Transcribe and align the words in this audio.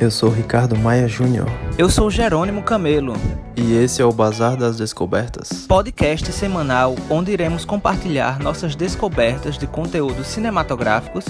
Eu 0.00 0.10
sou 0.10 0.30
Ricardo 0.30 0.78
Maia 0.78 1.06
Júnior. 1.06 1.46
Eu 1.76 1.90
sou 1.90 2.10
Jerônimo 2.10 2.62
Camelo. 2.62 3.12
E 3.54 3.74
esse 3.74 4.00
é 4.00 4.04
o 4.04 4.10
Bazar 4.10 4.56
das 4.56 4.78
Descobertas. 4.78 5.66
Podcast 5.66 6.32
semanal 6.32 6.94
onde 7.10 7.30
iremos 7.30 7.66
compartilhar 7.66 8.40
nossas 8.40 8.74
descobertas 8.74 9.58
de 9.58 9.66
conteúdos 9.66 10.28
cinematográficos, 10.28 11.26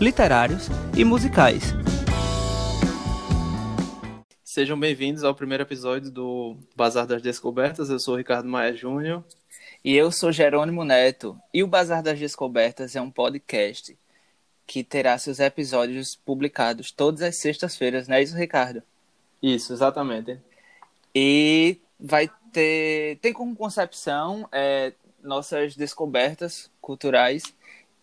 literários 0.00 0.70
e 0.96 1.04
musicais. 1.04 1.74
Sejam 4.42 4.80
bem-vindos 4.80 5.22
ao 5.22 5.34
primeiro 5.34 5.64
episódio 5.64 6.10
do 6.10 6.56
Bazar 6.74 7.06
das 7.06 7.20
Descobertas. 7.20 7.90
Eu 7.90 8.00
sou 8.00 8.16
Ricardo 8.16 8.48
Maia 8.48 8.72
Júnior. 8.72 9.22
E 9.84 9.94
eu 9.94 10.10
sou 10.10 10.32
Jerônimo 10.32 10.82
Neto. 10.82 11.36
E 11.52 11.62
o 11.62 11.66
Bazar 11.66 12.02
das 12.02 12.18
Descobertas 12.18 12.96
é 12.96 13.02
um 13.02 13.10
podcast 13.10 13.94
que 14.66 14.82
terá 14.82 15.16
seus 15.18 15.40
episódios 15.40 16.16
publicados 16.16 16.90
todas 16.90 17.22
as 17.22 17.36
sextas-feiras, 17.36 18.08
não 18.08 18.16
é 18.16 18.22
isso, 18.22 18.36
Ricardo? 18.36 18.82
Isso, 19.42 19.72
exatamente. 19.72 20.40
E 21.14 21.78
vai 22.00 22.30
ter. 22.52 23.18
Tem 23.20 23.32
como 23.32 23.54
concepção 23.54 24.48
é, 24.50 24.92
nossas 25.22 25.76
descobertas 25.76 26.70
culturais 26.80 27.42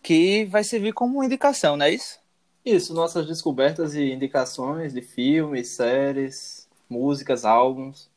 que 0.02 0.44
vai 0.46 0.64
servir 0.64 0.92
como 0.92 1.22
indicação, 1.22 1.76
não 1.76 1.86
é 1.86 1.90
isso? 1.90 2.20
Isso, 2.64 2.94
nossas 2.94 3.26
descobertas 3.26 3.94
e 3.94 4.12
indicações 4.12 4.92
de 4.92 5.02
filmes, 5.02 5.68
séries, 5.68 6.68
músicas, 6.88 7.44
álbuns. 7.44 8.08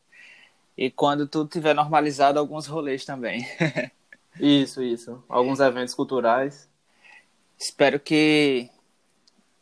E 0.78 0.92
quando 0.92 1.28
tudo 1.28 1.50
tiver 1.50 1.74
normalizado, 1.74 2.38
alguns 2.38 2.68
rolês 2.68 3.06
também. 3.06 3.48
isso, 4.40 4.84
isso. 4.84 5.24
Alguns 5.28 5.60
eventos 5.60 5.94
culturais. 5.94 6.70
Espero 7.58 8.00
que 8.00 8.70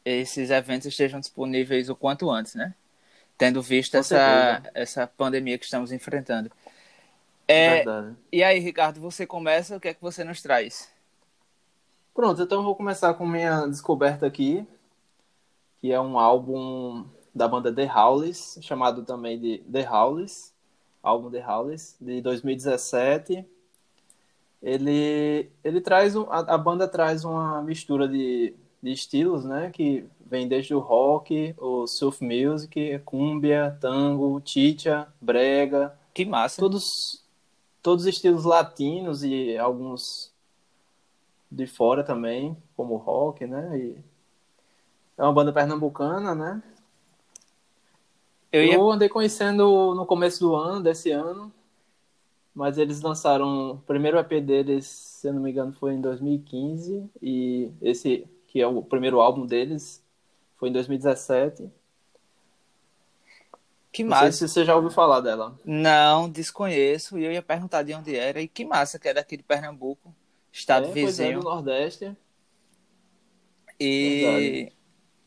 esses 0.03 0.49
eventos 0.49 0.87
estejam 0.87 1.19
disponíveis 1.19 1.89
o 1.89 1.95
quanto 1.95 2.29
antes, 2.29 2.55
né? 2.55 2.73
Tendo 3.37 3.61
visto 3.61 3.95
essa, 3.95 4.61
essa 4.73 5.07
pandemia 5.07 5.57
que 5.57 5.65
estamos 5.65 5.91
enfrentando. 5.91 6.51
É, 7.47 7.77
Verdade. 7.77 8.15
E 8.31 8.43
aí, 8.43 8.59
Ricardo, 8.59 8.99
você 8.99 9.25
começa, 9.25 9.77
o 9.77 9.79
que 9.79 9.89
é 9.89 9.93
que 9.93 10.01
você 10.01 10.23
nos 10.23 10.41
traz? 10.41 10.91
Pronto, 12.13 12.41
então 12.41 12.59
eu 12.59 12.63
vou 12.63 12.75
começar 12.75 13.13
com 13.15 13.25
minha 13.25 13.65
descoberta 13.65 14.25
aqui, 14.25 14.65
que 15.81 15.91
é 15.91 15.99
um 15.99 16.19
álbum 16.19 17.05
da 17.33 17.47
banda 17.47 17.73
The 17.73 17.91
Howlers, 17.91 18.59
chamado 18.61 19.03
também 19.03 19.39
de 19.39 19.57
The 19.71 19.89
Howlers, 19.89 20.53
álbum 21.01 21.31
The 21.31 21.45
Howlers, 21.45 21.95
de 21.99 22.21
2017 22.21 23.45
ele, 24.63 25.51
ele 25.61 25.81
traz 25.81 26.15
um, 26.15 26.23
a, 26.31 26.39
a, 26.39 26.57
banda 26.57 26.87
traz 26.87 27.25
uma 27.25 27.61
mistura 27.61 28.07
de, 28.07 28.55
de 28.81 28.91
estilos, 28.93 29.43
né? 29.43 29.69
Que 29.69 30.05
vem 30.25 30.47
desde 30.47 30.73
o 30.73 30.79
rock, 30.79 31.53
o 31.57 31.85
surf 31.85 32.23
music, 32.23 32.99
cumbia, 33.03 33.77
tango, 33.81 34.41
chicha, 34.45 35.05
brega. 35.19 35.93
Que 36.13 36.23
massa! 36.23 36.61
Todos, 36.61 37.21
todos 37.81 38.05
estilos 38.05 38.45
latinos 38.45 39.21
e 39.21 39.57
alguns 39.57 40.31
de 41.51 41.67
fora 41.67 42.01
também, 42.01 42.55
como 42.75 42.95
rock, 42.95 43.45
né? 43.45 43.77
E 43.77 43.97
é 45.17 45.23
uma 45.23 45.33
banda 45.33 45.51
pernambucana, 45.51 46.33
né? 46.33 46.63
Eu, 48.49 48.63
ia... 48.63 48.75
Eu 48.75 48.89
andei 48.89 49.09
conhecendo 49.09 49.93
no 49.93 50.05
começo 50.05 50.39
do 50.39 50.55
ano, 50.55 50.81
desse 50.81 51.11
ano, 51.11 51.51
mas 52.53 52.77
eles 52.77 53.01
lançaram 53.01 53.71
o 53.71 53.77
primeiro 53.79 54.17
EP 54.19 54.41
deles, 54.41 54.85
se 54.85 55.27
eu 55.27 55.33
não 55.33 55.41
me 55.41 55.51
engano, 55.51 55.73
foi 55.73 55.93
em 55.93 56.01
2015 56.01 57.09
e 57.21 57.71
esse 57.81 58.27
que 58.47 58.61
é 58.61 58.67
o 58.67 58.83
primeiro 58.83 59.19
álbum 59.19 59.45
deles 59.45 60.03
foi 60.57 60.69
em 60.69 60.71
2017. 60.71 61.69
Que 63.91 64.03
massa. 64.03 64.25
Não 64.25 64.31
sei 64.31 64.47
se 64.47 64.53
você 64.53 64.65
já 64.65 64.75
ouviu 64.75 64.91
falar 64.91 65.21
dela. 65.21 65.59
Não, 65.65 66.29
desconheço. 66.29 67.17
E 67.17 67.25
eu 67.25 67.31
ia 67.31 67.41
perguntar 67.41 67.83
de 67.83 67.93
onde 67.93 68.15
era. 68.15 68.41
E 68.41 68.47
que 68.47 68.65
massa 68.65 68.97
que 68.97 69.07
é 69.07 69.13
daqui 69.13 69.37
de 69.37 69.43
Pernambuco, 69.43 70.13
estado 70.51 70.87
é, 70.87 70.91
vizinho. 70.91 71.05
Pois 71.05 71.19
é, 71.19 71.33
do 71.33 71.43
Nordeste. 71.43 72.17
E 73.79 74.21
Verdade. 74.21 74.73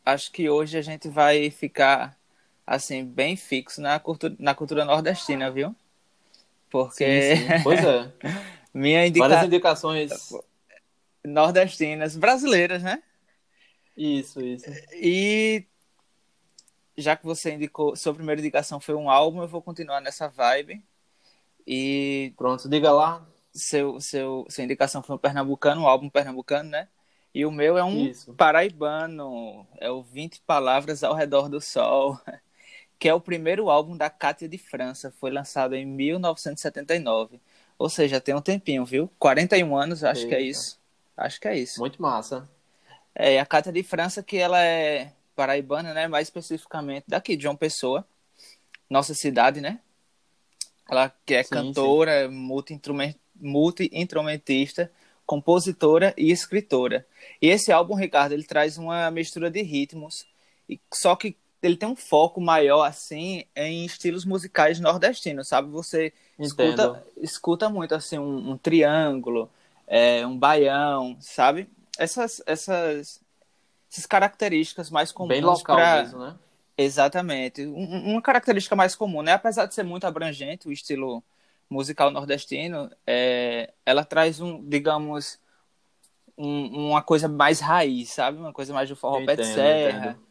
acho 0.04 0.32
que 0.32 0.48
hoje 0.48 0.78
a 0.78 0.82
gente 0.82 1.08
vai 1.08 1.50
ficar 1.50 2.18
assim 2.66 3.04
bem 3.04 3.36
fixo 3.36 3.80
na 3.80 3.98
cultura, 4.00 4.34
na 4.38 4.54
cultura 4.54 4.84
nordestina, 4.84 5.50
viu? 5.50 5.74
Porque. 6.70 7.36
Sim, 7.36 7.36
sim. 7.36 7.62
Pois 7.62 7.84
é. 7.84 8.12
minha 8.72 9.06
indica... 9.06 9.28
Várias 9.28 9.46
indicações. 9.46 10.10
Nordestinas, 11.24 12.16
brasileiras, 12.16 12.82
né? 12.82 13.02
Isso, 13.96 14.40
isso. 14.40 14.66
E 14.92 15.64
já 16.96 17.16
que 17.16 17.24
você 17.24 17.52
indicou, 17.52 17.96
sua 17.96 18.14
primeira 18.14 18.40
indicação 18.40 18.80
foi 18.80 18.94
um 18.94 19.10
álbum, 19.10 19.42
eu 19.42 19.48
vou 19.48 19.62
continuar 19.62 20.00
nessa 20.00 20.28
vibe. 20.28 20.82
E. 21.66 22.32
Pronto, 22.36 22.68
diga 22.68 22.92
lá. 22.92 23.26
Seu, 23.52 24.00
seu, 24.00 24.46
sua 24.50 24.64
indicação 24.64 25.02
foi 25.02 25.16
um 25.16 25.18
pernambucano, 25.18 25.82
um 25.82 25.86
álbum 25.86 26.08
pernambucano, 26.08 26.68
né? 26.68 26.88
E 27.34 27.44
o 27.44 27.50
meu 27.50 27.76
é 27.76 27.84
um 27.84 28.06
Isso. 28.06 28.32
paraibano. 28.34 29.66
É 29.78 29.90
o 29.90 30.02
20 30.02 30.40
Palavras 30.46 31.02
ao 31.02 31.14
Redor 31.14 31.48
do 31.48 31.60
Sol. 31.60 32.18
Que 32.98 33.08
é 33.08 33.14
o 33.14 33.20
primeiro 33.20 33.68
álbum 33.70 33.96
da 33.96 34.08
Cátia 34.08 34.48
de 34.48 34.58
França, 34.58 35.12
foi 35.20 35.30
lançado 35.30 35.74
em 35.74 35.84
1979. 35.84 37.40
Ou 37.78 37.88
seja, 37.90 38.20
tem 38.20 38.34
um 38.34 38.40
tempinho, 38.40 38.84
viu? 38.84 39.10
41 39.18 39.76
anos, 39.76 40.02
acho 40.02 40.22
Eita. 40.22 40.30
que 40.30 40.34
é 40.34 40.40
isso. 40.40 40.78
Acho 41.16 41.40
que 41.40 41.48
é 41.48 41.58
isso. 41.58 41.78
Muito 41.78 42.00
massa. 42.00 42.48
É, 43.14 43.38
a 43.38 43.46
Cátia 43.46 43.72
de 43.72 43.82
França, 43.82 44.22
que 44.22 44.36
ela 44.36 44.62
é 44.62 45.12
paraibana, 45.34 45.92
né? 45.92 46.08
Mais 46.08 46.28
especificamente 46.28 47.04
daqui, 47.06 47.36
de 47.36 47.42
João 47.42 47.56
Pessoa, 47.56 48.06
nossa 48.88 49.14
cidade, 49.14 49.60
né? 49.60 49.80
Ela 50.88 51.12
que 51.24 51.34
é 51.34 51.42
sim, 51.42 51.50
cantora, 51.50 52.30
multi-instrumentista, 53.38 54.90
compositora 55.26 56.14
e 56.16 56.30
escritora. 56.30 57.06
E 57.42 57.48
esse 57.48 57.72
álbum, 57.72 57.94
Ricardo, 57.94 58.32
ele 58.32 58.44
traz 58.44 58.78
uma 58.78 59.10
mistura 59.10 59.50
de 59.50 59.60
ritmos, 59.62 60.26
só 60.94 61.16
que 61.16 61.36
ele 61.62 61.76
tem 61.76 61.88
um 61.88 61.96
foco 61.96 62.40
maior, 62.40 62.84
assim, 62.84 63.44
em 63.54 63.84
estilos 63.84 64.24
musicais 64.24 64.78
nordestinos, 64.78 65.48
sabe? 65.48 65.68
Você 65.70 66.12
escuta, 66.38 67.04
escuta 67.18 67.68
muito, 67.68 67.94
assim, 67.94 68.18
um, 68.18 68.50
um 68.50 68.58
triângulo, 68.58 69.50
é, 69.86 70.26
um 70.26 70.36
baião, 70.36 71.16
sabe? 71.20 71.68
Essas, 71.98 72.42
essas, 72.46 73.20
essas 73.90 74.06
características 74.06 74.90
mais 74.90 75.10
comuns. 75.10 75.30
Bem 75.30 75.40
local 75.40 75.76
pra... 75.76 76.02
mesmo, 76.02 76.18
né? 76.18 76.34
Exatamente. 76.78 77.66
Um, 77.66 78.12
uma 78.12 78.22
característica 78.22 78.76
mais 78.76 78.94
comum, 78.94 79.22
né? 79.22 79.32
Apesar 79.32 79.66
de 79.66 79.74
ser 79.74 79.82
muito 79.82 80.06
abrangente, 80.06 80.68
o 80.68 80.72
estilo 80.72 81.24
musical 81.70 82.10
nordestino, 82.10 82.90
é, 83.06 83.72
ela 83.84 84.04
traz 84.04 84.40
um, 84.40 84.62
digamos, 84.62 85.38
um, 86.36 86.90
uma 86.90 87.02
coisa 87.02 87.28
mais 87.28 87.60
raiz, 87.60 88.10
sabe? 88.10 88.38
Uma 88.38 88.52
coisa 88.52 88.74
mais 88.74 88.88
do 88.88 88.94
forró 88.94 89.24
pé 89.24 89.36
de 89.36 89.46
serra. 89.46 90.10
Entendo 90.10 90.25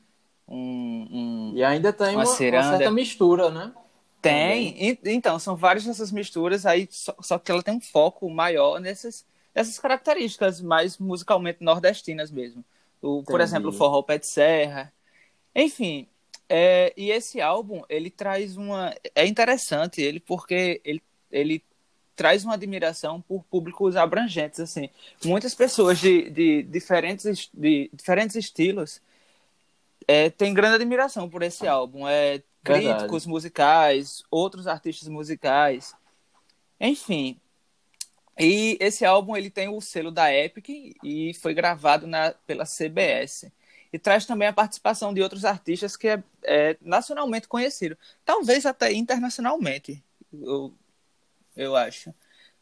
um, 0.48 1.08
um 1.12 1.54
e 1.56 1.64
ainda 1.64 1.92
tem 1.92 2.16
uma, 2.16 2.24
uma, 2.24 2.24
uma 2.24 2.26
certa 2.26 2.92
mistura, 2.92 3.50
né? 3.50 3.74
Tem, 4.22 5.00
então, 5.06 5.38
são 5.38 5.56
várias 5.56 5.86
dessas 5.86 6.12
misturas, 6.12 6.66
aí 6.66 6.88
só, 6.90 7.16
só, 7.22 7.38
que 7.38 7.52
ela 7.52 7.62
tem 7.62 7.76
um 7.76 7.82
foco 7.82 8.28
maior 8.28 8.80
nessas, 8.80 9.24
nessas 9.54 9.78
características 9.78 10.60
mais 10.60 10.98
musicalmente 10.98 11.64
nordestinas 11.64 12.32
mesmo. 12.32 12.66
O, 13.02 13.22
por 13.22 13.40
exemplo, 13.40 13.70
o 13.70 13.74
forró 13.74 14.02
pé 14.02 14.18
de 14.18 14.26
serra. 14.26 14.92
Enfim, 15.54 16.08
é, 16.50 16.92
e 16.98 17.12
esse 17.12 17.40
álbum, 17.40 17.84
ele 17.88 18.10
traz 18.10 18.58
uma... 18.58 18.96
É 19.14 19.28
interessante 19.28 20.02
ele 20.02 20.20
porque 20.20 20.82
ele, 20.84 21.04
ele 21.32 21.64
traz 22.16 22.44
uma 22.44 22.56
admiração 22.56 23.22
por 23.22 23.44
públicos 23.44 23.96
abrangentes, 23.96 24.60
assim. 24.60 24.90
Muitas 25.24 25.54
pessoas 25.54 26.00
de, 26.00 26.32
de, 26.32 26.64
diferentes, 26.64 27.48
de 27.54 27.92
diferentes 27.94 28.36
estilos 28.36 29.00
é, 30.08 30.30
tem 30.30 30.54
grande 30.54 30.76
admiração 30.76 31.30
por 31.30 31.42
esse 31.42 31.68
álbum. 31.68 32.08
É, 32.08 32.42
críticos 32.66 33.00
Verdade. 33.00 33.30
musicais, 33.30 34.24
outros 34.32 34.66
artistas 34.66 35.08
musicais, 35.08 35.94
enfim. 36.80 37.40
E 38.38 38.76
esse 38.82 39.06
álbum 39.06 39.38
ele 39.38 39.50
tem 39.50 39.70
o 39.70 39.80
selo 39.80 40.12
da 40.12 40.34
Epic 40.34 40.98
e 41.04 41.34
foi 41.36 41.54
gravado 41.54 42.08
na, 42.08 42.32
pela 42.46 42.66
CBS. 42.66 43.52
E 43.94 44.00
traz 44.00 44.26
também 44.26 44.48
a 44.48 44.54
participação 44.54 45.14
de 45.14 45.22
outros 45.22 45.46
artistas 45.46 45.96
que 45.96 46.10
é, 46.10 46.24
é 46.44 46.76
nacionalmente 46.82 47.48
conhecido. 47.48 47.98
Talvez 48.26 48.66
até 48.66 48.92
internacionalmente, 48.92 50.04
eu, 50.34 50.74
eu 51.56 51.76
acho. 51.76 52.14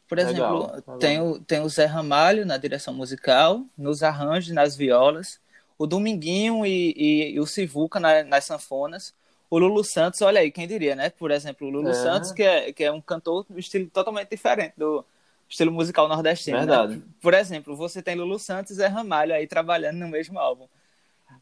Por 0.06 0.18
exemplo, 0.18 0.66
Legal. 0.66 0.98
Tem, 0.98 1.20
o, 1.20 1.40
tem 1.40 1.60
o 1.60 1.68
Zé 1.68 1.86
Ramalho 1.86 2.44
na 2.46 2.58
direção 2.58 2.94
musical, 2.94 3.64
nos 3.76 4.02
arranjos, 4.02 4.54
nas 4.54 4.76
violas 4.76 5.40
o 5.78 5.86
Dominguinho 5.86 6.64
e, 6.64 6.94
e, 6.96 7.32
e 7.32 7.40
o 7.40 7.46
Sivuca 7.46 7.98
na, 7.98 8.22
nas 8.22 8.44
sanfonas. 8.44 9.14
O 9.50 9.58
Lulu 9.58 9.84
Santos, 9.84 10.20
olha 10.22 10.40
aí, 10.40 10.50
quem 10.50 10.66
diria, 10.66 10.96
né? 10.96 11.10
Por 11.10 11.30
exemplo, 11.30 11.66
o 11.66 11.70
Lulu 11.70 11.90
é. 11.90 11.94
Santos, 11.94 12.32
que 12.32 12.42
é, 12.42 12.72
que 12.72 12.82
é 12.82 12.90
um 12.90 13.00
cantor 13.00 13.44
de 13.48 13.54
um 13.54 13.58
estilo 13.58 13.88
totalmente 13.90 14.30
diferente 14.30 14.74
do 14.76 15.04
estilo 15.48 15.70
musical 15.70 16.08
nordestino. 16.08 16.58
Né? 16.58 16.66
Verdade. 16.66 16.96
Né? 16.96 17.02
Por 17.20 17.34
exemplo, 17.34 17.76
você 17.76 18.02
tem 18.02 18.14
Lulu 18.14 18.38
Santos 18.38 18.72
e 18.72 18.74
Zé 18.74 18.86
Ramalho 18.86 19.34
aí 19.34 19.46
trabalhando 19.46 19.98
no 19.98 20.08
mesmo 20.08 20.38
álbum. 20.38 20.66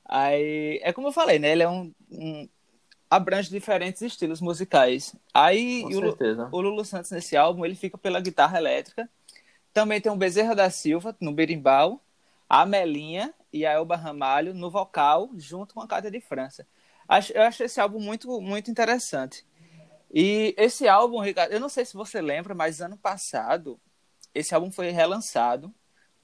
Aí, 0.05 0.81
é 0.83 0.93
como 0.93 1.09
eu 1.09 1.13
falei, 1.13 1.39
né? 1.39 1.53
Ele 1.53 1.63
é 1.63 1.69
um, 1.69 1.93
um 2.11 2.49
abrange 3.09 3.51
diferentes 3.51 4.03
estilos 4.03 4.41
musicais. 4.41 5.15
Aí 5.33 5.85
o, 5.85 6.57
o, 6.57 6.61
Lulu 6.61 6.85
Santos 6.85 7.11
nesse 7.11 7.37
álbum 7.37 7.65
ele 7.65 7.75
fica 7.75 7.97
pela 7.97 8.21
guitarra 8.21 8.59
elétrica. 8.59 9.09
Também 9.73 10.01
tem 10.01 10.13
o 10.13 10.17
Bezerra 10.17 10.55
da 10.55 10.69
Silva 10.69 11.17
no 11.21 11.33
berimbau, 11.33 12.01
a 12.49 12.67
Melinha 12.67 13.33
e 13.53 13.67
a 13.67 13.73
Elba 13.73 13.97
Ramalho 13.97 14.55
no 14.55 14.71
vocal, 14.71 15.31
junto 15.37 15.75
com 15.75 15.81
a 15.81 15.87
Cátia 15.87 16.11
de 16.11 16.21
França. 16.21 16.67
Eu 17.35 17.43
acho 17.43 17.63
esse 17.63 17.81
álbum 17.81 18.01
muito, 18.01 18.41
muito 18.41 18.71
interessante. 18.71 19.45
E 20.13 20.55
esse 20.57 20.89
álbum, 20.89 21.21
Ricardo, 21.21 21.53
eu 21.53 21.61
não 21.61 21.69
sei 21.69 21.85
se 21.85 21.95
você 21.95 22.21
lembra, 22.21 22.55
mas 22.55 22.81
ano 22.81 22.97
passado 22.97 23.79
esse 24.35 24.55
álbum 24.55 24.71
foi 24.71 24.91
relançado 24.91 25.73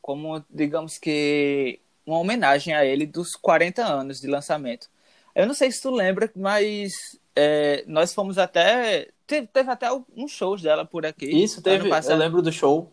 como, 0.01 0.43
digamos 0.49 0.99
que, 0.99 1.81
uma 2.07 2.19
homenagem 2.19 2.75
a 2.75 2.85
ele 2.85 3.07
dos 3.07 3.35
40 3.37 3.85
anos 3.85 4.21
de 4.21 4.27
lançamento. 4.27 4.89
Eu 5.35 5.47
não 5.47 5.55
sei 5.55 5.71
se 5.71 5.83
tu 5.83 5.91
lembra, 5.91 6.31
mas 6.35 7.19
é, 7.37 7.85
nós 7.87 8.15
fomos 8.15 8.39
até. 8.39 9.09
Teve, 9.27 9.47
teve 9.47 9.71
até 9.71 9.89
um 10.17 10.27
shows 10.27 10.63
dela 10.63 10.85
por 10.85 11.05
aqui. 11.05 11.27
Isso, 11.27 11.63
teve. 11.63 11.89
Eu 11.89 12.17
lembro 12.17 12.41
do 12.41 12.51
show. 12.51 12.91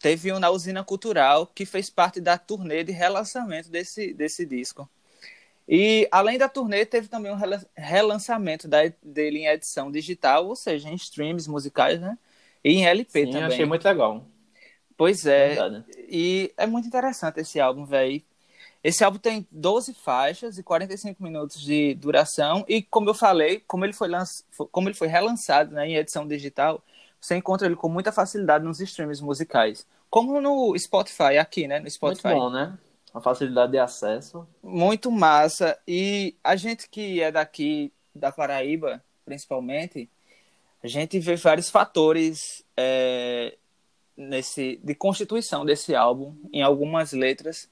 Teve 0.00 0.32
um 0.32 0.38
na 0.38 0.50
Usina 0.50 0.84
Cultural 0.84 1.46
que 1.46 1.64
fez 1.64 1.88
parte 1.88 2.20
da 2.20 2.36
turnê 2.36 2.84
de 2.84 2.92
relançamento 2.92 3.70
desse, 3.70 4.12
desse 4.12 4.44
disco. 4.44 4.88
E 5.68 6.06
além 6.12 6.38
da 6.38 6.48
turnê, 6.48 6.86
teve 6.86 7.08
também 7.08 7.32
um 7.32 7.38
relançamento 7.74 8.68
da, 8.68 8.78
dele 9.02 9.40
em 9.40 9.46
edição 9.46 9.90
digital, 9.90 10.46
ou 10.46 10.54
seja, 10.54 10.88
em 10.88 10.94
streams 10.94 11.48
musicais, 11.48 12.00
né? 12.00 12.16
E 12.62 12.74
em 12.74 12.86
LP 12.86 13.26
Sim, 13.26 13.32
também. 13.32 13.44
achei 13.44 13.64
muito 13.64 13.84
legal. 13.84 14.24
Pois 14.96 15.26
é. 15.26 15.48
Verdade. 15.48 15.84
E 16.08 16.52
é 16.56 16.66
muito 16.66 16.86
interessante 16.86 17.40
esse 17.40 17.58
álbum, 17.58 17.84
velho. 17.84 18.22
Esse 18.82 19.02
álbum 19.02 19.18
tem 19.18 19.46
12 19.50 19.94
faixas 19.94 20.58
e 20.58 20.62
45 20.62 21.20
minutos 21.20 21.60
de 21.60 21.94
duração. 21.94 22.64
E 22.68 22.82
como 22.82 23.10
eu 23.10 23.14
falei, 23.14 23.60
como 23.66 23.84
ele 23.84 23.92
foi, 23.92 24.08
lanç... 24.08 24.44
como 24.70 24.88
ele 24.88 24.96
foi 24.96 25.08
relançado 25.08 25.74
né, 25.74 25.88
em 25.88 25.96
edição 25.96 26.26
digital, 26.26 26.82
você 27.26 27.36
encontra 27.36 27.66
ele 27.66 27.76
com 27.76 27.88
muita 27.88 28.12
facilidade 28.12 28.64
nos 28.64 28.80
streams 28.80 29.22
musicais. 29.22 29.86
Como 30.08 30.40
no 30.40 30.78
Spotify, 30.78 31.38
aqui, 31.38 31.66
né? 31.66 31.80
No 31.80 31.90
Spotify. 31.90 32.28
Muito 32.28 32.40
bom, 32.40 32.50
né? 32.50 32.78
a 33.16 33.20
facilidade 33.20 33.72
de 33.72 33.78
acesso. 33.78 34.46
Muito 34.62 35.10
massa. 35.10 35.78
E 35.88 36.36
a 36.44 36.54
gente 36.54 36.86
que 36.86 37.22
é 37.22 37.32
daqui, 37.32 37.90
da 38.14 38.30
Paraíba, 38.30 39.02
principalmente, 39.24 40.10
a 40.84 40.86
gente 40.86 41.18
vê 41.18 41.34
vários 41.34 41.70
fatores 41.70 42.62
é, 42.76 43.56
nesse, 44.14 44.78
de 44.84 44.94
constituição 44.94 45.64
desse 45.64 45.94
álbum, 45.94 46.36
em 46.52 46.60
algumas 46.60 47.12
letras. 47.12 47.70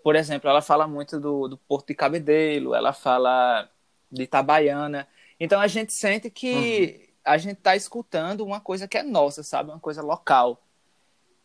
Por 0.00 0.14
exemplo, 0.14 0.48
ela 0.48 0.62
fala 0.62 0.86
muito 0.86 1.18
do, 1.18 1.48
do 1.48 1.56
Porto 1.58 1.88
de 1.88 1.94
Cabedelo, 1.96 2.72
ela 2.72 2.92
fala 2.92 3.68
de 4.12 4.22
Itabaiana. 4.22 5.08
Então 5.40 5.60
a 5.60 5.66
gente 5.66 5.92
sente 5.92 6.30
que 6.30 6.52
uhum. 6.54 7.03
A 7.24 7.38
gente 7.38 7.58
está 7.58 7.74
escutando 7.74 8.44
uma 8.44 8.60
coisa 8.60 8.86
que 8.86 8.98
é 8.98 9.02
nossa, 9.02 9.42
sabe? 9.42 9.70
Uma 9.70 9.80
coisa 9.80 10.02
local. 10.02 10.60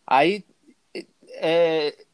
Aí 0.06 0.44
é, 1.30 2.06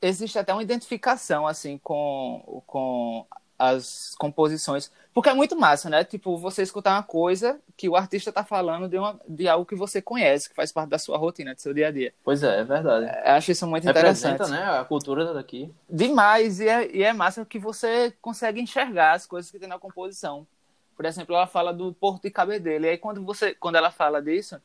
existe 0.00 0.38
até 0.38 0.52
uma 0.52 0.62
identificação, 0.62 1.46
assim, 1.46 1.78
com, 1.78 2.62
com 2.66 3.26
as 3.58 4.14
composições. 4.18 4.90
Porque 5.14 5.28
é 5.28 5.34
muito 5.34 5.54
massa, 5.54 5.90
né? 5.90 6.02
Tipo, 6.04 6.38
você 6.38 6.62
escutar 6.62 6.94
uma 6.94 7.02
coisa 7.02 7.60
que 7.76 7.88
o 7.88 7.94
artista 7.94 8.32
tá 8.32 8.42
falando 8.42 8.88
de, 8.88 8.96
uma, 8.96 9.20
de 9.28 9.46
algo 9.46 9.66
que 9.66 9.74
você 9.74 10.00
conhece, 10.00 10.48
que 10.48 10.54
faz 10.54 10.72
parte 10.72 10.88
da 10.88 10.98
sua 10.98 11.18
rotina, 11.18 11.54
do 11.54 11.60
seu 11.60 11.74
dia 11.74 11.88
a 11.88 11.90
dia. 11.90 12.14
Pois 12.24 12.42
é, 12.42 12.60
é 12.60 12.64
verdade. 12.64 13.06
É, 13.06 13.32
acho 13.32 13.52
isso 13.52 13.66
muito 13.66 13.84
Representa, 13.84 14.44
interessante. 14.44 14.50
né? 14.50 14.80
A 14.80 14.84
cultura 14.84 15.34
daqui. 15.34 15.72
Demais. 15.88 16.60
E 16.60 16.68
é, 16.68 16.96
e 16.96 17.02
é 17.02 17.12
massa 17.12 17.44
que 17.44 17.58
você 17.58 18.12
consegue 18.22 18.60
enxergar 18.60 19.12
as 19.12 19.26
coisas 19.26 19.50
que 19.50 19.58
tem 19.58 19.68
na 19.68 19.78
composição. 19.78 20.46
Por 21.02 21.08
exemplo, 21.08 21.34
ela 21.34 21.48
fala 21.48 21.74
do 21.74 21.92
Porto 21.92 22.22
de 22.22 22.30
Cabedelo. 22.30 22.84
E 22.84 22.90
aí, 22.90 22.96
quando, 22.96 23.24
você, 23.24 23.56
quando 23.56 23.74
ela 23.74 23.90
fala 23.90 24.22
disso, 24.22 24.56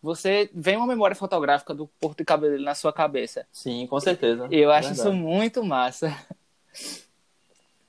você 0.00 0.48
vem 0.54 0.78
uma 0.78 0.86
memória 0.86 1.14
fotográfica 1.14 1.74
do 1.74 1.86
Porto 2.00 2.16
de 2.16 2.24
Cabedelo 2.24 2.64
na 2.64 2.74
sua 2.74 2.90
cabeça. 2.90 3.46
Sim, 3.52 3.86
com 3.86 4.00
certeza. 4.00 4.48
Eu 4.50 4.70
acho 4.70 4.88
Verdade. 4.88 5.10
isso 5.10 5.12
muito 5.12 5.62
massa. 5.62 6.16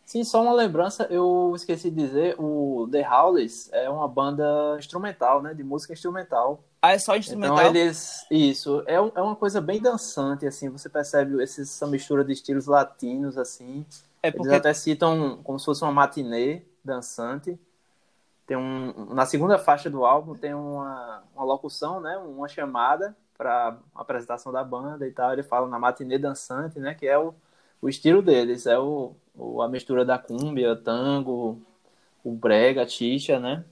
Sim, 0.06 0.26
só 0.26 0.44
uma 0.44 0.52
lembrança, 0.52 1.08
eu 1.10 1.54
esqueci 1.56 1.90
de 1.90 2.06
dizer, 2.06 2.36
o 2.38 2.86
The 2.92 3.10
Howlers 3.10 3.70
é 3.72 3.90
uma 3.90 4.10
banda 4.10 4.44
instrumental, 4.78 5.42
né, 5.42 5.54
de 5.54 5.64
música 5.64 5.94
instrumental. 5.94 6.62
Ah, 6.82 6.92
é 6.92 7.00
só 7.00 7.16
instrumental? 7.16 7.60
Então 7.60 7.70
eles, 7.70 8.26
isso, 8.30 8.84
é, 8.88 8.96
é 8.96 9.22
uma 9.22 9.38
coisa 9.38 9.62
bem 9.62 9.82
dançante, 9.82 10.46
assim, 10.46 10.68
você 10.68 10.90
percebe 10.90 11.42
essa 11.42 11.88
mistura 11.88 12.26
de 12.26 12.34
estilos 12.34 12.66
latinos, 12.66 13.38
assim. 13.38 13.86
É 14.22 14.32
porque... 14.32 14.50
Eles 14.50 14.60
até 14.60 14.74
citam 14.74 15.40
como 15.44 15.58
se 15.58 15.64
fosse 15.64 15.82
uma 15.82 15.94
matinê 15.94 16.62
dançante 16.84 17.58
tem 18.46 18.56
um 18.58 19.14
na 19.14 19.26
segunda 19.26 19.58
faixa 19.58 19.90
do 19.90 20.06
álbum 20.06 20.36
tem 20.36 20.54
uma, 20.54 21.24
uma 21.36 21.44
locução, 21.44 22.00
né, 22.00 22.18
uma 22.18 22.48
chamada 22.48 23.16
para 23.38 23.78
apresentação 23.94 24.52
da 24.52 24.64
banda 24.64 25.08
e 25.08 25.12
tal. 25.12 25.34
Ele 25.34 25.44
fala 25.44 25.68
na 25.68 25.80
matinê 25.80 26.18
dançante, 26.18 26.80
né, 26.80 26.94
que 26.94 27.08
é 27.08 27.18
o, 27.18 27.34
o 27.82 27.90
estilo 27.90 28.22
deles, 28.22 28.66
é 28.66 28.78
o, 28.78 29.16
o 29.36 29.62
a 29.62 29.68
mistura 29.68 30.06
da 30.06 30.18
cumbia, 30.18 30.76
tango, 30.76 31.62
o 32.24 32.32
brega, 32.32 32.84
a 32.84 32.88
xixa, 32.88 33.40
né? 33.40 33.66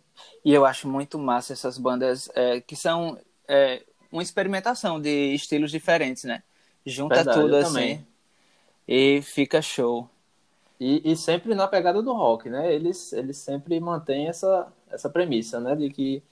E 0.43 0.53
eu 0.53 0.65
acho 0.65 0.87
muito 0.87 1.17
massa 1.17 1.53
essas 1.53 1.77
bandas 1.77 2.29
é, 2.35 2.61
que 2.61 2.75
são 2.75 3.17
é, 3.47 3.83
uma 4.11 4.21
experimentação 4.21 4.99
de 4.99 5.33
estilos 5.33 5.71
diferentes, 5.71 6.23
né? 6.23 6.43
Junta 6.85 7.15
Verdade, 7.15 7.39
tudo 7.39 7.55
assim 7.55 7.73
também. 7.73 8.07
e 8.87 9.21
fica 9.21 9.61
show. 9.61 10.09
E, 10.79 11.11
e, 11.11 11.15
sempre 11.15 11.55
na 11.55 11.67
pegada 11.67 12.01
do 12.01 12.13
rock, 12.13 12.49
né? 12.49 12.73
Eles, 12.73 13.13
eles 13.13 13.37
sempre 13.37 13.79
mantêm 13.79 14.27
essa, 14.27 14.67
essa 14.89 15.09
premissa, 15.09 15.59
né? 15.59 15.75
De 15.75 15.89
que 15.89 16.23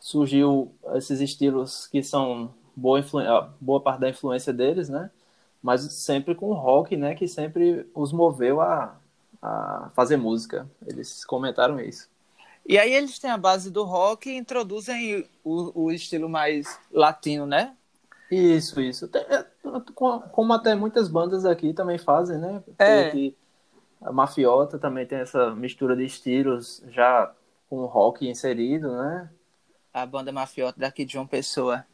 surgiu 0.00 0.72
esses 0.94 1.20
estilos 1.20 1.86
que 1.86 2.02
são 2.02 2.54
boa, 2.74 3.02
boa 3.60 3.80
parte 3.80 4.00
da 4.00 4.08
influência 4.08 4.52
deles, 4.52 4.88
né? 4.88 5.10
Mas 5.62 5.82
sempre 5.92 6.34
com 6.34 6.50
o 6.50 6.54
rock, 6.54 6.96
né? 6.96 7.14
Que 7.14 7.26
sempre 7.26 7.86
os 7.94 8.12
moveu 8.12 8.60
a, 8.60 8.96
a 9.42 9.90
fazer 9.94 10.16
música. 10.16 10.68
Eles 10.86 11.24
comentaram 11.24 11.80
isso. 11.80 12.08
E 12.66 12.78
aí 12.78 12.92
eles 12.92 13.18
têm 13.18 13.30
a 13.30 13.38
base 13.38 13.70
do 13.70 13.82
rock 13.82 14.28
e 14.28 14.36
introduzem 14.36 15.26
o, 15.42 15.84
o 15.84 15.90
estilo 15.90 16.28
mais 16.28 16.78
latino, 16.92 17.46
né? 17.46 17.74
Isso, 18.30 18.80
isso. 18.80 19.08
É, 19.14 19.46
como 20.30 20.52
até 20.52 20.74
muitas 20.74 21.08
bandas 21.08 21.46
aqui 21.46 21.72
também 21.72 21.98
fazem, 21.98 22.38
né? 22.38 22.62
É. 22.78 23.10
Que, 23.10 23.36
a 24.00 24.12
Mafiota 24.12 24.78
também 24.78 25.06
tem 25.06 25.18
essa 25.18 25.54
mistura 25.54 25.96
de 25.96 26.04
estilos 26.04 26.82
já 26.88 27.32
com 27.68 27.84
rock 27.86 28.28
inserido, 28.28 28.96
né? 28.96 29.30
A 29.92 30.06
banda 30.06 30.32
Mafiota 30.32 30.78
daqui 30.78 31.04
de 31.04 31.14
João 31.14 31.26
Pessoa. 31.26 31.84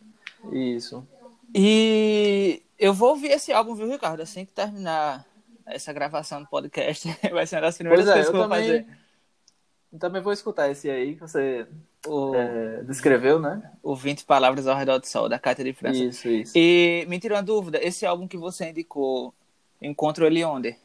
Isso. 0.52 1.06
E 1.54 2.62
eu 2.78 2.92
vou 2.92 3.10
ouvir 3.10 3.28
esse 3.28 3.52
álbum, 3.52 3.74
viu, 3.74 3.88
Ricardo? 3.88 4.20
Assim 4.20 4.44
que 4.44 4.52
terminar 4.52 5.24
essa 5.66 5.92
gravação 5.92 6.42
do 6.42 6.48
podcast, 6.48 7.08
vai 7.32 7.46
ser 7.46 7.56
uma 7.56 7.62
das 7.62 7.76
primeiras 7.76 8.04
pois 8.04 8.08
é, 8.08 8.12
coisas 8.12 8.30
que 8.30 8.36
eu 8.36 8.40
vou 8.40 8.48
também, 8.48 8.66
fazer. 8.66 8.86
Eu 9.92 9.98
também 9.98 10.22
vou 10.22 10.32
escutar 10.32 10.70
esse 10.70 10.90
aí 10.90 11.14
que 11.14 11.20
você 11.20 11.66
o, 12.06 12.34
é, 12.34 12.82
descreveu, 12.82 13.38
né? 13.38 13.70
O 13.82 13.94
20 13.94 14.24
Palavras 14.24 14.66
ao 14.66 14.76
Redor 14.76 14.98
do 14.98 15.06
Sol, 15.06 15.28
da 15.28 15.38
Cátia 15.38 15.64
de 15.64 15.72
França. 15.72 16.02
Isso, 16.02 16.28
isso. 16.28 16.52
E 16.54 17.06
me 17.08 17.18
tirou 17.18 17.36
uma 17.36 17.42
dúvida, 17.42 17.78
esse 17.82 18.04
álbum 18.04 18.28
que 18.28 18.36
você 18.36 18.68
indicou, 18.68 19.32
encontro 19.80 20.26
ele 20.26 20.44
onde? 20.44 20.76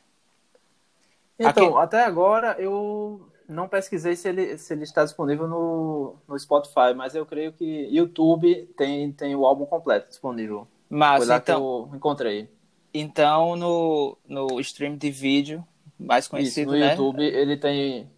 Então, 1.39 1.77
Aqui... 1.77 1.77
até 1.77 2.03
agora 2.03 2.55
eu 2.59 3.29
não 3.47 3.67
pesquisei 3.67 4.15
se 4.15 4.27
ele, 4.27 4.57
se 4.57 4.73
ele 4.73 4.83
está 4.83 5.03
disponível 5.03 5.47
no, 5.47 6.15
no 6.27 6.37
Spotify, 6.37 6.93
mas 6.95 7.15
eu 7.15 7.25
creio 7.25 7.53
que 7.53 7.87
YouTube 7.89 8.69
tem, 8.77 9.11
tem 9.13 9.35
o 9.35 9.45
álbum 9.45 9.65
completo 9.65 10.09
disponível. 10.09 10.67
Mas 10.89 11.25
Foi 11.25 11.35
então, 11.35 11.55
que 11.87 11.93
eu 11.93 11.95
encontrei. 11.95 12.49
Então, 12.93 13.55
no, 13.55 14.17
no 14.27 14.59
stream 14.59 14.97
de 14.97 15.09
vídeo 15.09 15.65
mais 15.97 16.27
conhecido, 16.27 16.75
Isso, 16.75 16.79
no 16.79 16.85
né? 16.85 16.91
YouTube 16.91 17.23
ele 17.23 17.57
tem 17.57 18.09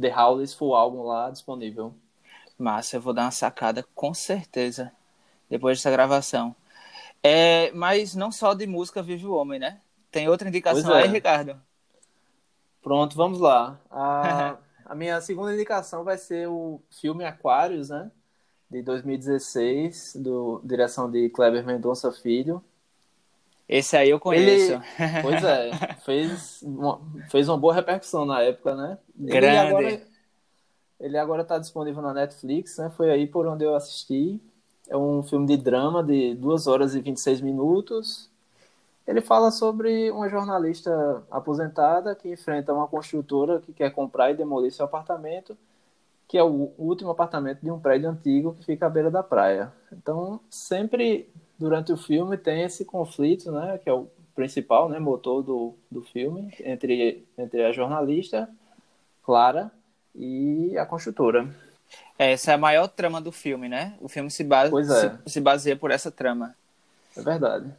The 0.00 0.14
Howlers 0.14 0.54
Full 0.54 0.74
Album 0.74 1.02
lá 1.02 1.30
disponível. 1.30 1.94
Massa, 2.58 2.96
eu 2.96 3.00
vou 3.00 3.12
dar 3.12 3.22
uma 3.22 3.30
sacada 3.30 3.84
com 3.94 4.14
certeza 4.14 4.92
depois 5.50 5.78
dessa 5.78 5.90
gravação. 5.90 6.54
É, 7.22 7.72
mas 7.72 8.14
não 8.14 8.30
só 8.30 8.54
de 8.54 8.66
música 8.66 9.02
vive 9.02 9.26
o 9.26 9.34
homem, 9.34 9.58
né? 9.58 9.80
Tem 10.10 10.28
outra 10.28 10.48
indicação 10.48 10.96
é. 10.96 11.02
aí, 11.02 11.08
Ricardo? 11.08 11.60
Pronto, 12.84 13.16
vamos 13.16 13.40
lá. 13.40 13.80
A, 13.90 14.58
a 14.84 14.94
minha 14.94 15.18
segunda 15.22 15.54
indicação 15.54 16.04
vai 16.04 16.18
ser 16.18 16.46
o 16.46 16.82
filme 16.90 17.24
Aquários, 17.24 17.88
né? 17.88 18.10
De 18.70 18.82
2016, 18.82 20.16
do 20.16 20.60
direção 20.62 21.10
de 21.10 21.30
Kleber 21.30 21.64
Mendonça 21.64 22.12
Filho. 22.12 22.62
Esse 23.66 23.96
aí 23.96 24.10
eu 24.10 24.20
conheço. 24.20 24.74
Ele, 24.74 24.82
pois 25.22 25.42
é, 25.42 25.70
fez 26.04 26.62
uma, 26.62 27.00
fez 27.30 27.48
uma 27.48 27.56
boa 27.56 27.72
repercussão 27.72 28.26
na 28.26 28.42
época, 28.42 28.74
né? 28.74 28.98
Grande. 29.16 29.46
Ele 29.46 29.56
agora, 29.56 30.02
ele 31.00 31.18
agora 31.18 31.42
está 31.42 31.58
disponível 31.58 32.02
na 32.02 32.12
Netflix, 32.12 32.76
né? 32.76 32.90
Foi 32.94 33.10
aí 33.10 33.26
por 33.26 33.46
onde 33.46 33.64
eu 33.64 33.74
assisti. 33.74 34.38
É 34.90 34.96
um 34.96 35.22
filme 35.22 35.46
de 35.46 35.56
drama 35.56 36.04
de 36.04 36.34
2 36.34 36.66
horas 36.66 36.94
e 36.94 37.00
26 37.00 37.40
minutos. 37.40 38.30
Ele 39.06 39.20
fala 39.20 39.50
sobre 39.50 40.10
uma 40.10 40.28
jornalista 40.28 41.22
aposentada 41.30 42.14
que 42.14 42.32
enfrenta 42.32 42.72
uma 42.72 42.88
construtora 42.88 43.60
que 43.60 43.72
quer 43.72 43.90
comprar 43.90 44.30
e 44.30 44.36
demolir 44.36 44.72
seu 44.72 44.86
apartamento, 44.86 45.56
que 46.26 46.38
é 46.38 46.42
o 46.42 46.72
último 46.78 47.10
apartamento 47.10 47.60
de 47.60 47.70
um 47.70 47.78
prédio 47.78 48.08
antigo 48.08 48.54
que 48.54 48.64
fica 48.64 48.86
à 48.86 48.90
beira 48.90 49.10
da 49.10 49.22
praia. 49.22 49.70
Então, 49.92 50.40
sempre 50.48 51.28
durante 51.58 51.92
o 51.92 51.96
filme 51.98 52.38
tem 52.38 52.62
esse 52.62 52.84
conflito, 52.84 53.52
né, 53.52 53.78
que 53.78 53.90
é 53.90 53.92
o 53.92 54.08
principal, 54.34 54.88
né, 54.88 54.98
motor 54.98 55.42
do, 55.42 55.74
do 55.90 56.02
filme, 56.02 56.52
entre, 56.60 57.26
entre 57.36 57.64
a 57.64 57.72
jornalista, 57.72 58.48
Clara, 59.22 59.70
e 60.14 60.76
a 60.78 60.86
construtora. 60.86 61.48
É, 62.18 62.32
essa 62.32 62.52
é 62.52 62.54
a 62.54 62.58
maior 62.58 62.88
trama 62.88 63.20
do 63.20 63.32
filme, 63.32 63.68
né? 63.68 63.94
O 64.00 64.08
filme 64.08 64.30
se, 64.30 64.44
base, 64.44 64.72
é. 64.76 64.84
se, 64.84 65.18
se 65.26 65.40
baseia 65.40 65.76
por 65.76 65.90
essa 65.90 66.10
trama. 66.10 66.54
É 67.16 67.20
verdade. 67.20 67.72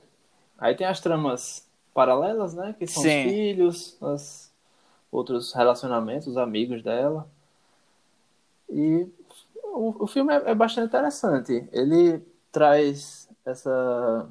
Aí 0.58 0.76
tem 0.76 0.88
as 0.88 1.00
tramas 1.00 1.68
paralelas, 1.94 2.54
né? 2.54 2.76
Que 2.78 2.88
são 2.88 3.04
Sim. 3.04 3.26
os 3.26 3.32
filhos, 3.32 3.98
os 4.02 4.52
outros 5.12 5.54
relacionamentos, 5.54 6.28
os 6.28 6.38
amigos 6.38 6.84
dela. 6.84 7.28
E 8.70 9.08
o, 9.64 10.04
o 10.04 10.08
filme 10.08 10.34
é, 10.34 10.52
é 10.52 10.56
bastante 10.56 10.88
interessante. 10.88 11.68
Ele 11.72 12.22
traz 12.52 13.30
essa. 13.46 14.30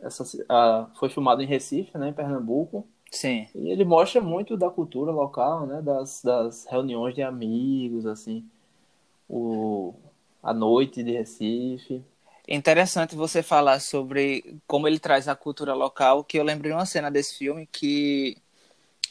essa 0.00 0.24
a, 0.48 0.86
foi 0.94 1.08
filmado 1.08 1.42
em 1.42 1.46
Recife, 1.46 1.96
né? 1.98 2.08
Em 2.08 2.12
Pernambuco. 2.12 2.86
Sim. 3.10 3.46
E 3.54 3.70
ele 3.70 3.84
mostra 3.84 4.20
muito 4.20 4.56
da 4.56 4.70
cultura 4.70 5.12
local, 5.12 5.66
né? 5.66 5.80
Das, 5.80 6.22
das 6.22 6.66
reuniões 6.66 7.14
de 7.14 7.22
amigos, 7.22 8.06
assim. 8.06 8.44
O, 9.28 9.94
a 10.42 10.52
noite 10.52 11.02
de 11.02 11.12
Recife. 11.12 12.02
Interessante 12.46 13.16
você 13.16 13.42
falar 13.42 13.80
sobre 13.80 14.60
como 14.66 14.86
ele 14.86 14.98
traz 14.98 15.28
a 15.28 15.34
cultura 15.34 15.72
local, 15.72 16.22
que 16.22 16.38
eu 16.38 16.44
lembrei 16.44 16.72
uma 16.72 16.84
cena 16.84 17.10
desse 17.10 17.38
filme 17.38 17.66
que 17.66 18.36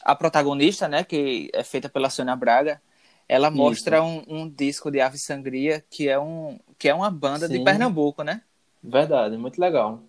a 0.02 0.14
protagonista, 0.14 0.86
né, 0.86 1.02
que 1.02 1.50
é 1.52 1.64
feita 1.64 1.88
pela 1.88 2.10
Sônia 2.10 2.36
Braga, 2.36 2.80
ela 3.28 3.50
mostra 3.50 4.02
um, 4.02 4.22
um, 4.28 4.48
disco 4.48 4.90
de 4.90 5.00
Ave 5.00 5.18
Sangria, 5.18 5.82
que 5.90 6.08
é, 6.08 6.18
um, 6.18 6.58
que 6.78 6.88
é 6.88 6.94
uma 6.94 7.10
banda 7.10 7.48
Sim. 7.48 7.58
de 7.58 7.64
Pernambuco, 7.64 8.22
né? 8.22 8.42
Verdade, 8.82 9.36
muito 9.36 9.58
legal. 9.58 10.02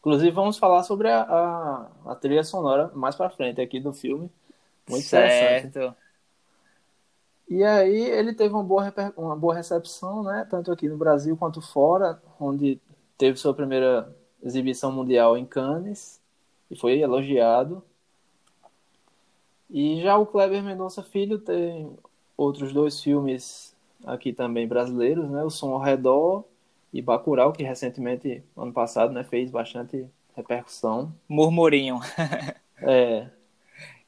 Inclusive, 0.00 0.30
vamos 0.30 0.58
falar 0.58 0.82
sobre 0.82 1.08
a, 1.08 1.22
a, 1.22 2.12
a 2.12 2.14
trilha 2.14 2.44
sonora 2.44 2.90
mais 2.94 3.16
pra 3.16 3.30
frente 3.30 3.60
aqui 3.60 3.80
do 3.80 3.92
filme. 3.92 4.30
Muito 4.88 5.06
certo. 5.06 5.68
interessante. 5.68 6.01
E 7.48 7.62
aí 7.64 8.02
ele 8.02 8.32
teve 8.32 8.54
uma 8.54 8.62
boa, 8.62 8.92
uma 9.16 9.36
boa 9.36 9.54
recepção, 9.54 10.22
né? 10.22 10.46
Tanto 10.48 10.72
aqui 10.72 10.88
no 10.88 10.96
Brasil 10.96 11.36
quanto 11.36 11.60
fora, 11.60 12.20
onde 12.40 12.80
teve 13.18 13.36
sua 13.36 13.54
primeira 13.54 14.14
exibição 14.42 14.90
mundial 14.90 15.36
em 15.36 15.44
Cannes 15.44 16.20
e 16.70 16.76
foi 16.76 16.98
elogiado. 16.98 17.82
E 19.70 20.00
já 20.02 20.16
o 20.16 20.26
Kleber 20.26 20.62
Mendonça 20.62 21.02
Filho 21.02 21.38
tem 21.38 21.96
outros 22.36 22.72
dois 22.72 23.00
filmes 23.00 23.74
aqui 24.04 24.32
também 24.32 24.66
brasileiros, 24.66 25.30
né? 25.30 25.44
O 25.44 25.50
Som 25.50 25.72
ao 25.72 25.80
Redor 25.80 26.44
e 26.92 27.00
Bacurau, 27.00 27.52
que 27.52 27.62
recentemente, 27.62 28.42
ano 28.56 28.72
passado, 28.72 29.12
né, 29.12 29.24
fez 29.24 29.50
bastante 29.50 30.06
repercussão. 30.36 31.14
Murmurinho. 31.28 32.00
é. 32.82 33.28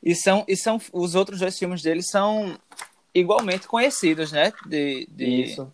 E 0.03 0.15
são, 0.15 0.45
e 0.47 0.55
são 0.55 0.79
os 0.93 1.15
outros 1.15 1.41
dois 1.41 1.59
filmes 1.59 1.81
dele 1.81 2.03
são 2.03 2.59
igualmente 3.15 3.69
conhecidos, 3.69 4.33
né? 4.33 4.53
De, 4.67 5.07
de 5.11 5.43
Isso. 5.43 5.73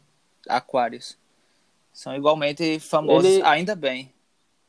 Aquários. 0.49 1.19
São 1.93 2.15
igualmente 2.15 2.79
famosos, 2.79 3.29
ele, 3.29 3.43
ainda 3.43 3.75
bem. 3.75 4.13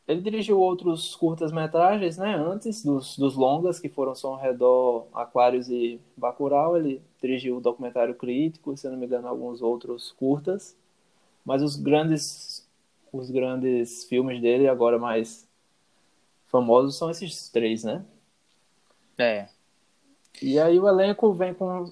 Ele 0.07 0.21
dirigiu 0.21 0.59
outros 0.59 1.15
curtas-metragens, 1.15 2.17
né? 2.17 2.35
Antes 2.35 2.83
dos, 2.83 3.17
dos 3.17 3.35
longas, 3.35 3.79
que 3.79 3.87
foram 3.87 4.15
Som 4.15 4.33
ao 4.33 4.39
Redor, 4.39 5.07
Aquários 5.13 5.69
e 5.69 5.99
Bacurau. 6.17 6.75
Ele 6.75 7.01
dirigiu 7.21 7.57
o 7.57 7.61
documentário 7.61 8.15
crítico, 8.15 8.75
se 8.75 8.89
não 8.89 8.97
me 8.97 9.05
engano, 9.05 9.27
alguns 9.27 9.61
outros 9.61 10.11
curtas. 10.11 10.75
Mas 11.45 11.61
os 11.61 11.75
grandes, 11.75 12.67
os 13.13 13.29
grandes 13.29 14.03
filmes 14.05 14.41
dele, 14.41 14.67
agora 14.67 14.97
mais 14.97 15.47
famosos, 16.47 16.97
são 16.97 17.09
esses 17.09 17.49
três, 17.49 17.83
né? 17.83 18.03
É. 19.17 19.47
E 20.41 20.59
aí 20.59 20.79
o 20.79 20.87
elenco 20.87 21.31
vem 21.33 21.53
com 21.53 21.91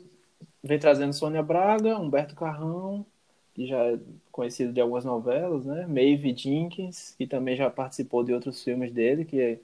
vem 0.63 0.79
trazendo 0.79 1.13
Sônia 1.13 1.41
Braga, 1.41 1.97
Humberto 1.97 2.35
Carrão, 2.35 3.05
que 3.53 3.67
já 3.67 3.77
é 3.77 3.99
conhecido 4.31 4.71
de 4.71 4.81
algumas 4.81 5.03
novelas, 5.03 5.65
né? 5.65 5.85
Maeve 5.87 6.35
Jenkins, 6.35 7.15
que 7.17 7.27
também 7.27 7.55
já 7.55 7.69
participou 7.69 8.23
de 8.23 8.33
outros 8.33 8.63
filmes 8.63 8.91
dele, 8.91 9.25
que 9.25 9.39
é 9.39 9.59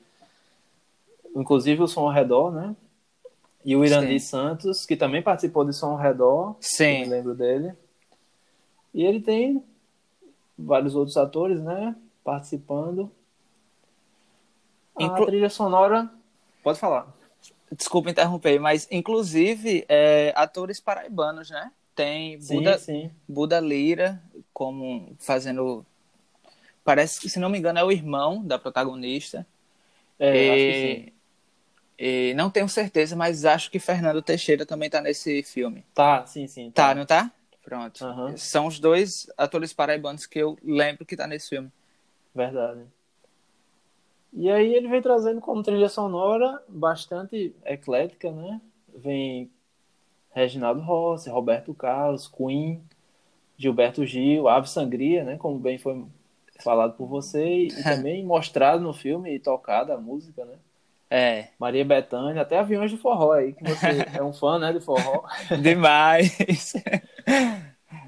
inclusive 1.36 1.82
o 1.84 1.88
Som 1.88 2.02
ao 2.02 2.14
Redor, 2.14 2.52
né? 2.52 2.76
E 3.64 3.76
o 3.76 3.84
Irandi 3.84 4.20
Sim. 4.20 4.28
Santos, 4.28 4.86
que 4.86 4.96
também 4.96 5.22
participou 5.22 5.66
de 5.66 5.74
Som 5.74 5.92
ao 5.92 5.98
Redor, 5.98 6.56
Sim. 6.60 7.02
me 7.02 7.06
lembro 7.06 7.34
dele. 7.34 7.74
E 8.94 9.04
ele 9.04 9.20
tem 9.20 9.64
vários 10.58 10.96
outros 10.96 11.18
atores, 11.18 11.62
né? 11.62 11.96
Participando. 12.24 13.12
A 14.96 15.10
trilha 15.26 15.50
sonora, 15.50 16.10
pode 16.64 16.80
falar. 16.80 17.15
Desculpa 17.72 18.10
interromper, 18.10 18.60
mas 18.60 18.88
inclusive 18.92 19.86
é, 19.90 20.34
atores 20.36 20.80
paraibanos, 20.80 21.50
né? 21.50 21.72
Tem 21.96 22.38
Buda, 22.40 22.78
sim, 22.78 22.86
sim. 22.86 23.12
Buda 23.28 23.60
Lira 23.60 24.22
como 24.54 25.16
fazendo. 25.20 25.86
Parece 26.84 27.20
que, 27.20 27.30
se 27.30 27.40
não 27.40 27.50
me 27.50 27.58
engano, 27.58 27.80
é 27.80 27.84
o 27.84 27.92
irmão 27.92 28.44
da 28.46 28.60
protagonista. 28.60 29.46
É, 30.20 30.36
e, 30.36 30.50
acho 30.50 30.66
que 30.66 30.74
sim. 30.74 31.16
E 31.98 32.34
não 32.36 32.50
tenho 32.50 32.68
certeza, 32.68 33.16
mas 33.16 33.46
acho 33.46 33.72
que 33.72 33.80
Fernando 33.80 34.22
Teixeira 34.22 34.66
também 34.66 34.90
tá 34.90 35.02
nesse 35.02 35.42
filme. 35.44 35.84
Tá, 35.94 36.26
sim, 36.26 36.46
sim. 36.48 36.70
Tá, 36.70 36.90
tá 36.90 36.96
não 36.96 37.06
tá? 37.06 37.32
Pronto. 37.64 38.06
Uhum. 38.06 38.38
São 38.38 38.68
os 38.68 38.80
dois 38.80 39.28
atores 39.38 39.74
paraibanos 39.74 40.26
que 40.26 40.38
eu 40.38 40.58
lembro 40.64 41.06
que 41.06 41.16
tá 41.16 41.26
nesse 41.26 41.50
filme. 41.50 41.72
Verdade. 42.34 42.82
E 44.38 44.52
aí 44.52 44.76
ele 44.76 44.90
vem 44.90 45.02
trazendo 45.02 45.40
como 45.40 45.64
trilha 45.64 45.88
sonora 45.88 46.62
bastante 46.68 47.56
eclética, 47.64 48.30
né? 48.32 48.60
Vem 48.94 49.50
Reginaldo 50.32 50.82
Rossi, 50.82 51.30
Roberto 51.30 51.74
Carlos, 51.74 52.28
Queen, 52.28 52.84
Gilberto 53.58 54.06
Gil, 54.06 54.50
Ave 54.50 54.70
Sangria, 54.70 55.24
né? 55.24 55.38
Como 55.38 55.58
bem 55.58 55.78
foi 55.78 56.04
falado 56.60 56.98
por 56.98 57.08
você, 57.08 57.68
e 57.68 57.68
também 57.82 58.26
mostrado 58.26 58.84
no 58.84 58.94
filme 58.94 59.34
e 59.34 59.40
tocada 59.40 59.94
a 59.94 59.98
música, 59.98 60.44
né? 60.44 60.56
É. 61.10 61.48
Maria 61.58 61.86
Bethânia, 61.86 62.42
até 62.42 62.60
aviões 62.60 62.92
de 62.92 62.98
forró 62.98 63.32
aí, 63.32 63.54
que 63.54 63.64
você 63.64 64.06
é 64.18 64.22
um 64.22 64.34
fã, 64.34 64.60
né, 64.60 64.74
de 64.74 64.82
forró. 64.82 65.24
Demais. 65.62 66.74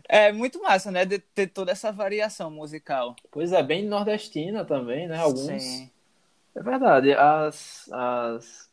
É 0.10 0.34
muito 0.34 0.62
massa, 0.62 0.92
né, 0.92 1.06
de 1.06 1.20
ter 1.20 1.48
toda 1.48 1.72
essa 1.72 1.90
variação 1.90 2.52
musical. 2.52 3.16
Pois 3.32 3.54
é, 3.54 3.64
bem 3.64 3.86
nordestina 3.86 4.66
também, 4.66 5.08
né, 5.08 5.18
alguns... 5.20 5.64
Sim 5.64 5.90
é 6.58 6.64
verdade. 6.64 7.14
As, 7.14 7.88
as, 7.92 8.70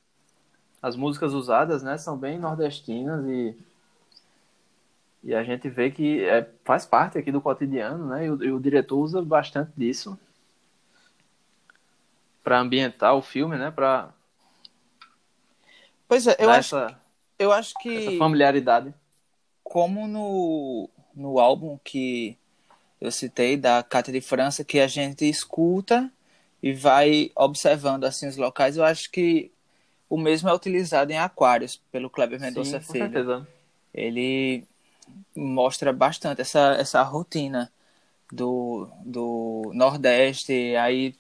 as 0.81 0.97
músicas 0.97 1.35
usadas, 1.35 1.83
né, 1.83 1.99
são 1.99 2.17
bem 2.17 2.39
nordestinas 2.39 3.27
e, 3.27 3.57
e 5.23 5.35
a 5.35 5.45
gente 5.45 5.69
vê 5.69 5.91
que 5.91 6.25
é, 6.25 6.49
faz 6.65 6.87
parte 6.87 7.19
aqui 7.19 7.31
do 7.31 7.43
cotidiano, 7.43 8.09
né? 8.09 8.25
E 8.25 8.31
o, 8.31 8.45
e 8.45 8.53
o 8.53 8.61
diretor 8.61 8.99
usa 8.99 9.21
bastante 9.21 9.71
disso 9.77 10.19
para 12.43 12.59
ambientar 12.59 13.15
o 13.15 13.23
filme, 13.23 13.57
né? 13.57 13.71
Para 13.71 14.11
Pois 16.09 16.27
é, 16.27 16.37
eu 16.39 16.51
acho, 16.51 16.77
essa, 16.77 17.01
eu 17.39 17.53
acho 17.53 17.75
que 17.81 17.97
essa 17.97 18.19
familiaridade. 18.19 18.95
Como 19.63 20.07
no, 20.07 20.89
no 21.15 21.39
álbum 21.39 21.79
que 21.83 22.39
eu 23.01 23.11
citei 23.11 23.57
da 23.57 23.83
Cátia 23.83 24.13
de 24.13 24.21
França, 24.21 24.65
que 24.65 24.79
a 24.81 24.87
gente 24.87 25.29
escuta 25.29 26.11
e 26.65 26.73
vai 26.73 27.31
observando 27.37 28.05
assim 28.05 28.27
os 28.27 28.39
locais, 28.39 28.79
eu 28.79 28.85
acho 28.85 29.11
que 29.11 29.53
o 30.09 30.17
mesmo 30.17 30.49
é 30.49 30.55
utilizado 30.55 31.13
em 31.13 31.19
Aquários 31.19 31.77
pelo 31.93 32.09
Kleber 32.09 32.41
Mendonça 32.41 32.81
Sim, 32.81 32.93
Filho. 32.93 33.05
Certeza. 33.05 33.47
Ele 33.93 34.65
mostra 35.37 35.93
bastante 35.93 36.41
essa, 36.41 36.75
essa 36.81 37.03
rotina 37.03 37.71
do, 38.33 38.89
do 39.05 39.73
Nordeste. 39.75 40.75
Aí 40.77 41.15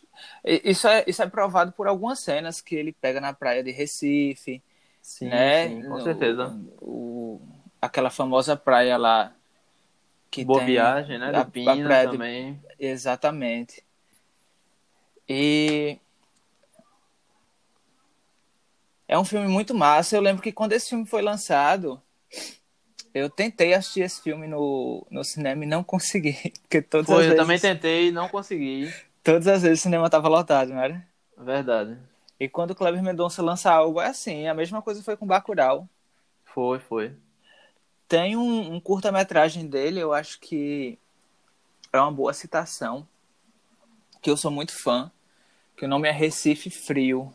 isso 0.65 0.89
é, 0.89 1.05
isso 1.07 1.23
é 1.23 1.27
provado 1.29 1.73
por 1.73 1.89
algumas 1.89 2.21
cenas 2.21 2.63
que 2.63 2.75
ele 2.75 2.95
pega 2.95 3.21
na 3.21 3.35
praia 3.35 3.63
de 3.63 3.71
Recife. 3.71 4.63
Sim, 5.03 5.29
né? 5.29 5.69
sim 5.69 5.83
com 5.87 6.01
certeza. 6.01 6.59
O, 6.81 7.39
aquela 7.83 8.09
famosa 8.09 8.57
praia 8.57 8.97
lá 8.97 9.31
que 10.31 10.43
Boa 10.43 10.61
tem, 10.61 10.69
viagem, 10.69 11.19
né? 11.19 11.33
A, 11.35 11.45
Pina 11.45 11.73
a 11.75 11.77
praia 11.77 12.11
também. 12.11 12.55
De, 12.55 12.87
exatamente. 12.87 13.84
E 15.29 15.99
é 19.09 19.19
um 19.19 19.25
filme 19.25 19.49
muito 19.49 19.75
massa. 19.75 20.17
Eu 20.17 20.21
lembro 20.21 20.43
que 20.43 20.53
quando 20.53 20.73
esse 20.73 20.89
filme 20.91 21.07
foi 21.07 21.23
lançado, 21.23 22.01
eu 23.13 23.31
tentei 23.31 23.75
assistir 23.75 24.01
esse 24.01 24.21
filme 24.21 24.47
no, 24.47 25.07
no 25.11 25.23
cinema 25.23 25.65
e 25.65 25.69
não 25.69 25.85
consegui. 25.85 26.53
Porque 26.63 26.83
todas 26.83 27.07
foi, 27.07 27.17
as 27.17 27.23
eu 27.23 27.31
vezes... 27.31 27.37
também 27.37 27.59
tentei 27.59 28.09
e 28.09 28.13
não 28.13 28.29
consegui. 28.29 28.93
Todas 29.23 29.47
as 29.47 29.63
vezes 29.63 29.81
o 29.81 29.83
cinema 29.83 30.07
estava 30.07 30.29
lotado, 30.29 30.71
não 30.71 30.81
era? 30.81 31.07
Verdade. 31.39 31.97
E 32.39 32.49
quando 32.49 32.73
o 32.73 32.75
Kleber 32.75 33.03
Mendonça 33.03 33.43
lança 33.43 33.71
algo, 33.71 34.01
é 34.01 34.09
assim. 34.09 34.47
A 34.49 34.55
mesma 34.55 34.83
coisa 34.83 35.03
foi 35.03 35.17
com 35.17 35.27
Bacurau. 35.27 35.89
Foi, 36.45 36.79
foi. 36.79 37.17
Tem 38.09 38.37
um, 38.37 38.75
um 38.75 38.81
curta-metragem 38.81 39.67
dele, 39.67 40.01
eu 40.01 40.13
acho 40.13 40.39
que 40.41 40.99
é 41.93 42.01
uma 42.01 42.13
boa 42.13 42.33
citação, 42.33 43.07
que 44.21 44.31
eu 44.31 44.37
sou 44.37 44.51
muito 44.51 44.73
fã, 44.73 45.11
que 45.77 45.85
o 45.85 45.89
nome 45.89 46.09
é 46.09 46.13
Recife 46.13 46.71
Frio. 46.71 47.33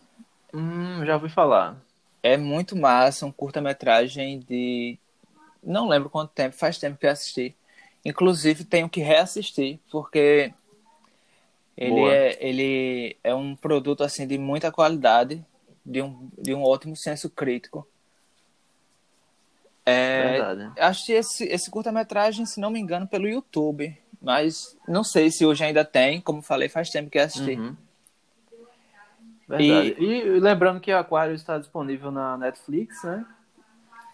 Hum, 0.54 1.06
já 1.06 1.16
ouvi 1.16 1.30
falar. 1.30 1.78
É 2.22 2.38
muito 2.38 2.76
massa, 2.76 3.26
um 3.26 3.32
curta-metragem 3.32 4.40
de. 4.40 4.98
Não 5.64 5.88
lembro 5.88 6.10
quanto 6.10 6.32
tempo, 6.32 6.56
faz 6.56 6.78
tempo 6.78 6.98
que 6.98 7.06
eu 7.06 7.12
assisti. 7.12 7.56
Inclusive, 8.04 8.64
tenho 8.64 8.90
que 8.90 9.02
reassistir, 9.02 9.80
porque 9.92 10.54
ele 11.78 12.02
é, 12.02 12.38
ele 12.46 13.18
é 13.24 13.34
um 13.34 13.56
produto 13.56 14.04
assim 14.04 14.28
de 14.28 14.38
muita 14.38 14.72
qualidade, 14.72 15.46
de 15.86 16.02
um, 16.02 16.30
de 16.38 16.54
um 16.54 16.64
ótimo 16.64 16.96
senso 16.96 17.30
crítico. 17.30 17.88
É, 19.86 20.32
Verdade. 20.32 20.72
Achei 20.80 21.18
esse, 21.18 21.46
esse 21.46 21.72
curta-metragem, 21.72 22.46
se 22.46 22.60
não 22.60 22.70
me 22.70 22.80
engano, 22.80 23.08
pelo 23.08 23.28
YouTube. 23.28 23.98
Mas 24.22 24.78
não 24.88 25.04
sei 25.04 25.32
se 25.32 25.46
hoje 25.46 25.64
ainda 25.64 25.86
tem. 25.86 26.20
Como 26.20 26.42
falei, 26.42 26.68
faz 26.68 26.90
tempo 26.90 27.10
que 27.10 27.18
assisti. 27.18 27.56
Uhum. 27.56 27.76
Verdade. 29.50 29.96
E, 29.98 30.06
e 30.06 30.40
lembrando 30.40 30.80
que 30.80 30.94
o 30.94 30.98
Aquário 30.98 31.34
está 31.34 31.58
disponível 31.58 32.12
na 32.12 32.38
Netflix, 32.38 33.04
né? 33.04 33.26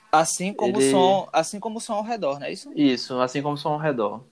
Assim 0.09 0.53
como 0.53 0.77
Ele... 0.77 0.91
som, 0.91 1.27
assim 1.33 1.59
como 1.59 1.81
som 1.81 1.95
ao 1.95 2.03
redor, 2.03 2.39
não 2.39 2.47
é 2.47 2.53
isso? 2.53 2.71
Isso, 2.73 3.19
assim 3.19 3.41
como 3.41 3.57
som 3.57 3.73
ao 3.73 3.77
redor. 3.77 4.23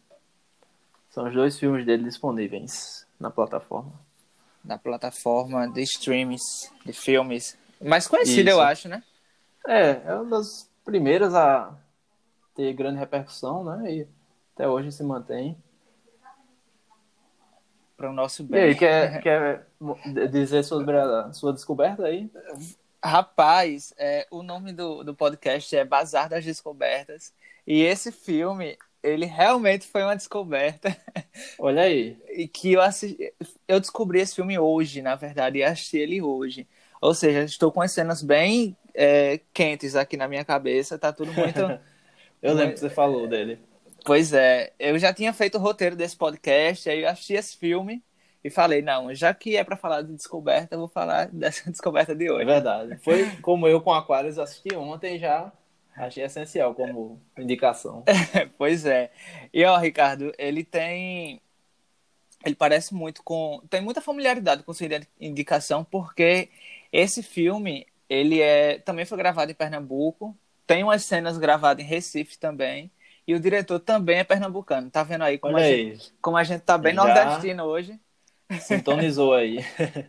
São 1.09 1.27
os 1.27 1.33
dois 1.33 1.59
filmes 1.59 1.85
dele 1.85 2.03
disponíveis 2.03 3.05
na 3.19 3.29
plataforma. 3.29 3.91
Na 4.63 4.77
plataforma 4.77 5.67
de 5.67 5.81
streams, 5.81 6.71
de 6.85 6.93
filmes. 6.93 7.57
Mais 7.81 8.07
conhecida, 8.07 8.51
eu 8.51 8.61
acho, 8.61 8.87
né? 8.87 9.03
É, 9.67 10.01
é 10.05 10.15
uma 10.15 10.37
das 10.37 10.71
primeiras 10.85 11.35
a 11.35 11.75
ter 12.55 12.71
grande 12.71 12.99
repercussão, 12.99 13.61
né? 13.65 13.93
E 13.93 14.07
até 14.55 14.69
hoje 14.69 14.89
se 14.89 15.03
mantém. 15.03 15.57
Para 17.95 18.09
o 18.09 18.13
nosso 18.13 18.43
bem. 18.43 18.59
E 18.59 18.63
aí, 18.65 18.75
quer, 18.75 19.21
quer 19.23 19.67
dizer 20.31 20.63
sobre 20.63 20.97
a 20.97 21.31
sua 21.31 21.53
descoberta 21.53 22.05
aí? 22.05 22.29
Rapaz, 23.03 23.93
é, 23.97 24.25
o 24.31 24.41
nome 24.41 24.71
do, 24.71 25.03
do 25.03 25.13
podcast 25.13 25.75
é 25.75 25.83
Bazar 25.83 26.29
das 26.29 26.45
Descobertas. 26.45 27.33
E 27.67 27.81
esse 27.81 28.11
filme, 28.11 28.77
ele 29.01 29.25
realmente 29.25 29.85
foi 29.85 30.03
uma 30.03 30.15
descoberta. 30.15 30.95
Olha 31.59 31.83
aí. 31.83 32.17
E 32.29 32.47
que 32.47 32.73
eu 32.73 32.81
assisti, 32.81 33.33
eu 33.67 33.79
descobri 33.79 34.19
esse 34.19 34.35
filme 34.35 34.57
hoje, 34.57 35.01
na 35.01 35.15
verdade, 35.15 35.59
e 35.59 35.63
assisti 35.63 35.97
ele 35.97 36.21
hoje. 36.21 36.67
Ou 37.01 37.13
seja, 37.13 37.43
estou 37.43 37.71
com 37.71 37.81
as 37.81 37.91
cenas 37.91 38.21
bem 38.21 38.77
é, 38.93 39.41
quentes 39.53 39.95
aqui 39.95 40.15
na 40.15 40.27
minha 40.27 40.45
cabeça, 40.45 40.97
tá 40.97 41.11
tudo 41.11 41.33
muito. 41.33 41.59
eu 42.41 42.53
lembro 42.53 42.73
que 42.73 42.79
você 42.79 42.89
falou 42.89 43.27
dele. 43.27 43.59
Pois 44.03 44.33
é, 44.33 44.73
eu 44.77 44.99
já 44.99 45.13
tinha 45.13 45.31
feito 45.31 45.57
o 45.57 45.61
roteiro 45.61 45.95
desse 45.95 46.15
podcast, 46.15 46.89
aí 46.89 47.03
eu 47.03 47.09
assisti 47.09 47.33
esse 47.33 47.57
filme 47.57 48.03
e 48.43 48.49
falei, 48.49 48.81
não, 48.81 49.13
já 49.13 49.33
que 49.33 49.55
é 49.55 49.63
para 49.63 49.77
falar 49.77 50.01
de 50.01 50.13
descoberta, 50.13 50.75
eu 50.75 50.79
vou 50.79 50.87
falar 50.89 51.27
dessa 51.31 51.71
descoberta 51.71 52.13
de 52.13 52.29
hoje. 52.29 52.43
É 52.43 52.45
verdade. 52.45 52.97
Foi 52.97 53.25
como 53.37 53.67
eu 53.67 53.79
com 53.81 53.93
Aquarius 53.93 54.37
assisti 54.37 54.75
ontem 54.75 55.17
já 55.17 55.51
achei 55.95 56.23
essencial 56.23 56.75
como 56.75 57.21
indicação. 57.37 58.03
pois 58.57 58.85
é. 58.85 59.11
E 59.53 59.63
ó, 59.63 59.77
Ricardo, 59.77 60.33
ele 60.37 60.63
tem 60.63 61.39
ele 62.45 62.55
parece 62.55 62.93
muito 62.93 63.23
com 63.23 63.61
tem 63.69 63.79
muita 63.79 64.01
familiaridade 64.01 64.63
com 64.63 64.73
sua 64.73 64.87
indicação 65.19 65.85
porque 65.85 66.49
esse 66.91 67.23
filme 67.23 67.87
ele 68.09 68.41
é 68.41 68.79
também 68.79 69.05
foi 69.05 69.17
gravado 69.17 69.51
em 69.51 69.55
Pernambuco, 69.55 70.35
tem 70.67 70.83
umas 70.83 71.05
cenas 71.05 71.37
gravadas 71.37 71.83
em 71.83 71.87
Recife 71.87 72.37
também. 72.37 72.91
E 73.27 73.33
o 73.33 73.39
diretor 73.39 73.79
também 73.79 74.19
é 74.19 74.23
pernambucano. 74.23 74.89
Tá 74.89 75.03
vendo 75.03 75.23
aí 75.23 75.37
como, 75.37 75.57
a 75.57 75.63
gente, 75.63 76.13
como 76.21 76.37
a 76.37 76.43
gente 76.43 76.61
tá 76.61 76.77
bem 76.77 76.93
Já 76.93 77.03
nordestino 77.03 77.63
hoje? 77.63 77.99
Sintonizou 78.59 79.33
aí. 79.33 79.59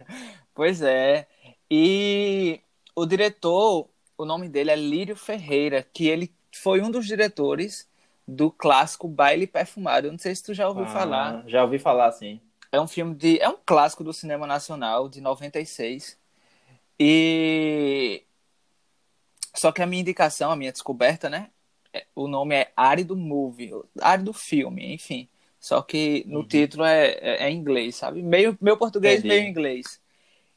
pois 0.53 0.83
é. 0.83 1.27
E 1.70 2.61
o 2.94 3.07
diretor, 3.07 3.88
o 4.18 4.24
nome 4.24 4.48
dele 4.48 4.70
é 4.70 4.77
Lírio 4.77 5.16
Ferreira, 5.16 5.87
que 5.92 6.09
ele 6.09 6.35
foi 6.55 6.81
um 6.81 6.90
dos 6.90 7.07
diretores 7.07 7.88
do 8.27 8.50
clássico 8.50 9.07
Baile 9.07 9.46
Perfumado. 9.46 10.09
Eu 10.09 10.12
não 10.12 10.18
sei 10.18 10.35
se 10.35 10.42
tu 10.42 10.55
já 10.55 10.68
ouviu 10.68 10.85
ah, 10.85 10.88
falar. 10.88 11.44
Já 11.46 11.62
ouvi 11.62 11.79
falar, 11.79 12.11
sim. 12.12 12.40
É 12.72 12.81
um 12.81 12.88
filme 12.88 13.14
de. 13.14 13.38
É 13.40 13.48
um 13.48 13.59
clássico 13.64 14.03
do 14.03 14.12
cinema 14.12 14.46
nacional 14.46 15.09
de 15.09 15.20
96. 15.20 16.18
E. 16.98 18.22
Só 19.55 19.70
que 19.70 19.83
a 19.83 19.87
minha 19.87 20.00
indicação, 20.00 20.50
a 20.50 20.57
minha 20.57 20.72
descoberta, 20.72 21.31
né? 21.31 21.50
É, 21.94 22.04
o 22.12 22.26
nome 22.26 22.57
é 22.57 22.72
Árido 22.76 23.16
Movie, 23.16 23.70
Árido 24.00 24.33
Filme, 24.33 24.92
enfim. 24.92 25.28
Só 25.61 25.80
que 25.80 26.24
no 26.26 26.40
uhum. 26.40 26.48
título 26.48 26.85
é, 26.85 27.07
é, 27.12 27.44
é, 27.44 27.50
em 27.50 27.57
inglês, 27.57 27.94
sabe? 27.94 28.20
Meio, 28.20 28.59
meu 28.61 28.76
português, 28.76 29.20
Entendi. 29.20 29.28
meio 29.28 29.48
inglês. 29.48 30.00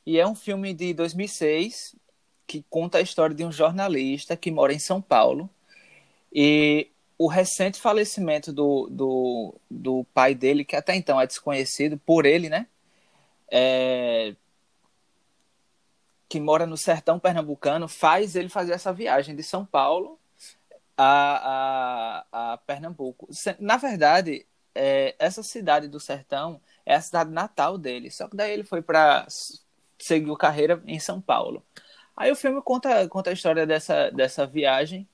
E 0.04 0.20
é 0.20 0.26
um 0.26 0.34
filme 0.34 0.74
de 0.74 0.96
2006 0.96 1.96
que 2.48 2.66
conta 2.70 2.98
a 2.98 3.02
história 3.02 3.36
de 3.36 3.46
um 3.46 3.52
jornalista 3.52 4.36
que 4.36 4.50
mora 4.50 4.74
em 4.74 4.80
São 4.80 5.00
Paulo. 5.00 5.48
E 6.34 6.90
o 7.20 7.28
recente 7.28 7.80
falecimento 7.80 8.52
do, 8.52 8.88
do, 8.90 9.56
do 9.70 10.04
pai 10.14 10.34
dele, 10.34 10.66
que 10.66 10.76
até 10.76 10.96
então 10.96 11.22
é 11.22 11.28
desconhecido 11.28 12.00
por 12.00 12.26
ele, 12.26 12.50
né? 12.50 12.66
É, 13.52 14.34
que 16.28 16.40
mora 16.40 16.66
no 16.66 16.78
sertão 16.78 17.20
pernambucano, 17.20 17.88
faz 17.88 18.36
ele 18.36 18.50
fazer 18.50 18.74
essa 18.74 18.92
viagem 18.92 19.36
de 19.36 19.44
São 19.44 19.66
Paulo 19.66 20.20
a, 20.98 22.24
a, 22.32 22.54
a 22.54 22.58
Pernambuco. 22.58 23.30
Na 23.60 23.78
verdade, 23.78 24.46
é, 24.74 25.16
essa 25.20 25.44
cidade 25.44 25.88
do 25.88 26.00
sertão 26.00 26.62
é 26.86 26.96
a 26.96 27.02
cidade 27.02 27.32
natal 27.32 27.78
dele. 27.78 28.10
Só 28.12 28.28
que 28.28 28.36
daí 28.36 28.52
ele 28.52 28.64
foi 28.64 28.82
para 28.82 29.26
seguir 30.00 30.36
carreira 30.38 30.82
em 30.86 31.00
São 31.00 31.22
Paulo. 31.22 31.64
Aí 32.16 32.32
o 32.32 32.36
filme 32.36 32.62
conta, 32.62 33.08
conta 33.08 33.30
a 33.30 33.34
história 33.34 33.66
dessa, 33.66 34.10
dessa 34.12 34.46
viagem, 34.46 35.08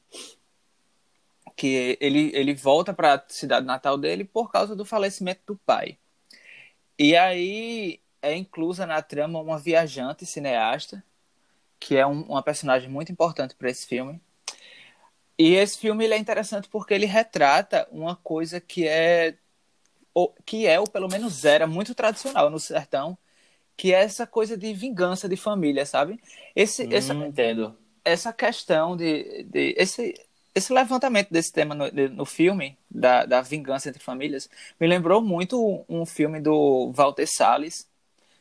que 1.55 1.97
ele, 1.99 2.31
ele 2.33 2.53
volta 2.55 2.93
para 2.93 3.15
a 3.15 3.23
cidade 3.27 3.65
natal 3.65 3.97
dele 3.97 4.23
por 4.23 4.51
causa 4.51 4.75
do 4.75 4.85
falecimento 4.85 5.41
do 5.45 5.57
pai. 5.57 5.97
E 6.97 7.15
aí 7.15 8.01
é 8.21 8.35
inclusa 8.35 8.85
na 8.85 9.01
trama 9.01 9.39
uma 9.39 9.59
viajante 9.59 10.25
cineasta, 10.25 11.03
que 11.79 11.97
é 11.97 12.07
um, 12.07 12.21
uma 12.23 12.41
personagem 12.41 12.89
muito 12.89 13.11
importante 13.11 13.55
para 13.55 13.69
esse 13.69 13.85
filme, 13.85 14.21
e 15.37 15.55
esse 15.55 15.77
filme 15.77 16.03
ele 16.03 16.13
é 16.13 16.17
interessante 16.17 16.67
porque 16.69 16.93
ele 16.93 17.05
retrata 17.05 17.87
uma 17.91 18.15
coisa 18.15 18.59
que 18.61 18.87
é 18.87 19.35
ou, 20.13 20.33
que 20.45 20.67
é 20.67 20.79
ou 20.79 20.87
pelo 20.87 21.07
menos 21.07 21.43
era 21.43 21.65
muito 21.65 21.95
tradicional 21.95 22.49
no 22.49 22.59
sertão, 22.59 23.17
que 23.75 23.93
é 23.93 24.01
essa 24.01 24.27
coisa 24.27 24.55
de 24.55 24.73
vingança 24.73 25.27
de 25.27 25.35
família, 25.35 25.85
sabe? 25.85 26.21
Esse, 26.55 26.83
hum, 26.83 26.89
essa, 26.91 27.13
entendo. 27.13 27.75
Essa 28.05 28.31
questão 28.31 28.95
de, 28.95 29.43
de 29.43 29.73
esse 29.77 30.13
esse 30.55 30.71
levantamento 30.71 31.31
desse 31.31 31.51
tema 31.51 31.73
no, 31.73 31.89
no 32.09 32.25
filme 32.25 32.77
da, 32.89 33.25
da 33.25 33.41
vingança 33.41 33.89
entre 33.89 34.03
famílias 34.03 34.47
me 34.79 34.85
lembrou 34.85 35.19
muito 35.19 35.83
um 35.89 36.05
filme 36.05 36.39
do 36.39 36.91
Walter 36.91 37.25
Salles 37.25 37.87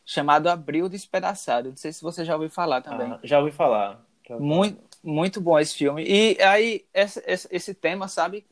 chamado 0.05 0.47
Abril 0.47 0.87
Despedaçado. 0.87 1.69
Não 1.69 1.77
sei 1.77 1.91
se 1.91 2.03
você 2.03 2.23
já 2.23 2.35
ouviu 2.35 2.51
falar 2.51 2.81
também. 2.81 3.11
Ah, 3.11 3.19
já 3.23 3.39
ouvi 3.39 3.51
falar. 3.51 3.99
Muito. 4.39 4.92
Muito 5.03 5.41
bom 5.41 5.59
esse 5.59 5.75
filme. 5.75 6.05
E 6.07 6.41
aí, 6.41 6.85
esse, 6.93 7.21
esse, 7.27 7.47
esse 7.51 7.73
tema, 7.73 8.07
sabe? 8.07 8.45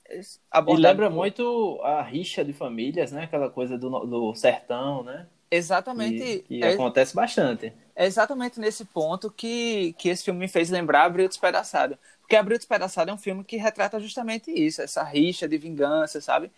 E 0.68 0.76
lembra 0.76 1.10
muito 1.10 1.80
a 1.82 2.02
rixa 2.02 2.44
de 2.44 2.52
famílias, 2.52 3.12
né? 3.12 3.24
Aquela 3.24 3.50
coisa 3.50 3.78
do, 3.78 3.90
do 4.06 4.36
sertão, 4.36 5.02
né? 5.02 5.28
Exatamente. 5.50 6.44
E, 6.50 6.62
é, 6.62 6.74
acontece 6.74 7.16
bastante. 7.16 7.72
É 7.96 8.06
exatamente 8.06 8.60
nesse 8.60 8.84
ponto 8.84 9.32
que, 9.32 9.94
que 9.98 10.10
esse 10.10 10.24
filme 10.26 10.42
me 10.42 10.48
fez 10.50 10.70
lembrar 10.70 11.06
Abril 11.06 11.28
Despedaçado. 11.28 11.98
Porque 12.20 12.36
Abril 12.36 12.58
Despedaçado 12.58 13.12
é 13.12 13.14
um 13.14 13.18
filme 13.18 13.44
que 13.44 13.56
retrata 13.58 14.00
justamente 14.00 14.52
isso, 14.52 14.82
essa 14.82 15.04
rixa 15.04 15.48
de 15.48 15.58
vingança, 15.58 16.20
sabe? 16.20 16.52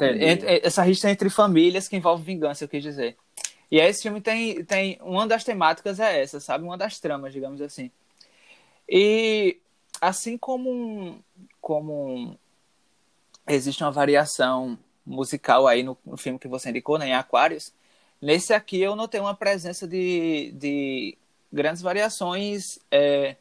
Entre, 0.00 0.60
essa 0.62 0.82
rixa 0.82 1.10
entre 1.10 1.30
famílias 1.30 1.88
que 1.88 1.96
envolve 1.96 2.22
vingança, 2.22 2.64
eu 2.64 2.68
quis 2.68 2.82
dizer. 2.82 3.16
E 3.70 3.80
aí 3.80 3.88
esse 3.88 4.02
filme 4.02 4.20
tem, 4.20 4.64
tem. 4.64 4.98
Uma 5.00 5.26
das 5.26 5.44
temáticas 5.44 5.98
é 6.00 6.20
essa, 6.20 6.40
sabe? 6.40 6.64
Uma 6.64 6.76
das 6.76 6.98
tramas, 7.00 7.32
digamos 7.32 7.60
assim. 7.60 7.90
E 8.88 9.58
assim 10.00 10.38
como, 10.38 11.22
como 11.60 12.38
existe 13.46 13.82
uma 13.82 13.90
variação 13.90 14.78
musical 15.04 15.66
aí 15.66 15.82
no, 15.82 15.96
no 16.04 16.16
filme 16.16 16.38
que 16.38 16.48
você 16.48 16.70
indicou, 16.70 16.98
né, 16.98 17.08
em 17.08 17.14
Aquários, 17.14 17.72
nesse 18.20 18.52
aqui 18.52 18.80
eu 18.80 18.96
notei 18.96 19.20
uma 19.20 19.34
presença 19.34 19.86
de, 19.86 20.52
de 20.52 21.18
grandes 21.52 21.82
variações 21.82 22.78
é, 22.90 23.36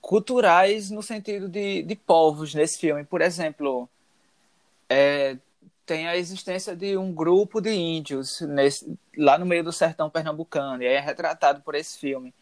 culturais 0.00 0.90
no 0.90 1.02
sentido 1.02 1.48
de, 1.48 1.82
de 1.82 1.96
povos 1.96 2.54
nesse 2.54 2.78
filme. 2.78 3.04
Por 3.04 3.20
exemplo, 3.20 3.88
é, 4.88 5.36
tem 5.86 6.06
a 6.08 6.16
existência 6.16 6.74
de 6.74 6.96
um 6.96 7.12
grupo 7.12 7.60
de 7.60 7.70
índios 7.70 8.40
nesse, 8.40 8.98
lá 9.16 9.38
no 9.38 9.46
meio 9.46 9.64
do 9.64 9.72
sertão 9.72 10.08
pernambucano, 10.10 10.82
e 10.82 10.86
é 10.86 11.00
retratado 11.00 11.60
por 11.62 11.74
esse 11.74 11.98
filme. 11.98 12.34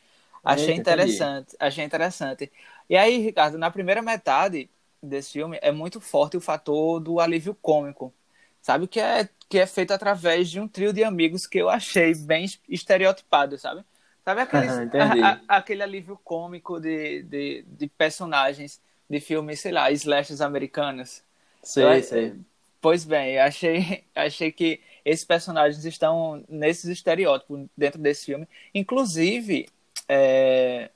Achei 0.43 0.71
Eita, 0.71 0.81
interessante, 0.81 1.49
entendi. 1.49 1.57
achei 1.61 1.85
interessante. 1.85 2.53
E 2.91 2.97
aí, 2.97 3.19
Ricardo, 3.19 3.57
na 3.57 3.71
primeira 3.71 4.03
metade 4.03 4.69
desse 5.03 5.33
filme 5.33 5.59
é 5.63 5.71
muito 5.71 6.01
forte 6.01 6.37
o 6.37 6.41
fator 6.41 7.01
do 7.01 7.21
alívio 7.21 7.55
cômico. 7.55 8.13
Sabe 8.61 8.87
que 8.87 9.01
é 9.01 9.29
que 9.49 9.59
é 9.59 9.67
feito 9.67 9.93
através 9.93 10.49
de 10.49 10.59
um 10.59 10.67
trio 10.67 10.95
de 10.95 11.05
amigos 11.05 11.47
que 11.47 11.59
eu 11.59 11.69
achei 11.69 12.15
bem 12.15 12.47
estereotipado, 12.67 13.59
sabe? 13.59 13.85
Sabe 14.25 14.41
aquele, 14.41 14.67
a, 14.99 15.41
a, 15.47 15.57
aquele 15.59 15.83
alívio 15.83 16.19
cômico 16.25 16.81
de, 16.81 17.23
de, 17.25 17.65
de, 17.69 17.87
personagens 17.87 18.81
de 19.11 19.21
filmes, 19.21 19.61
sei 19.61 19.73
lá, 19.73 19.91
slashes 19.91 20.41
americanos? 20.41 21.23
Sei, 21.63 21.99
eu, 21.99 22.03
sei. 22.03 22.35
Pois 22.81 23.05
bem, 23.05 23.39
achei, 23.39 24.05
achei 24.17 24.51
que 24.51 24.81
esses 25.05 25.25
personagens 25.25 25.85
estão 25.85 26.43
nesses 26.49 26.87
estereótipos 26.87 27.67
dentro 27.77 28.01
desse 28.01 28.25
filme. 28.25 28.49
Inclusive, 28.75 29.69
é, 30.13 30.91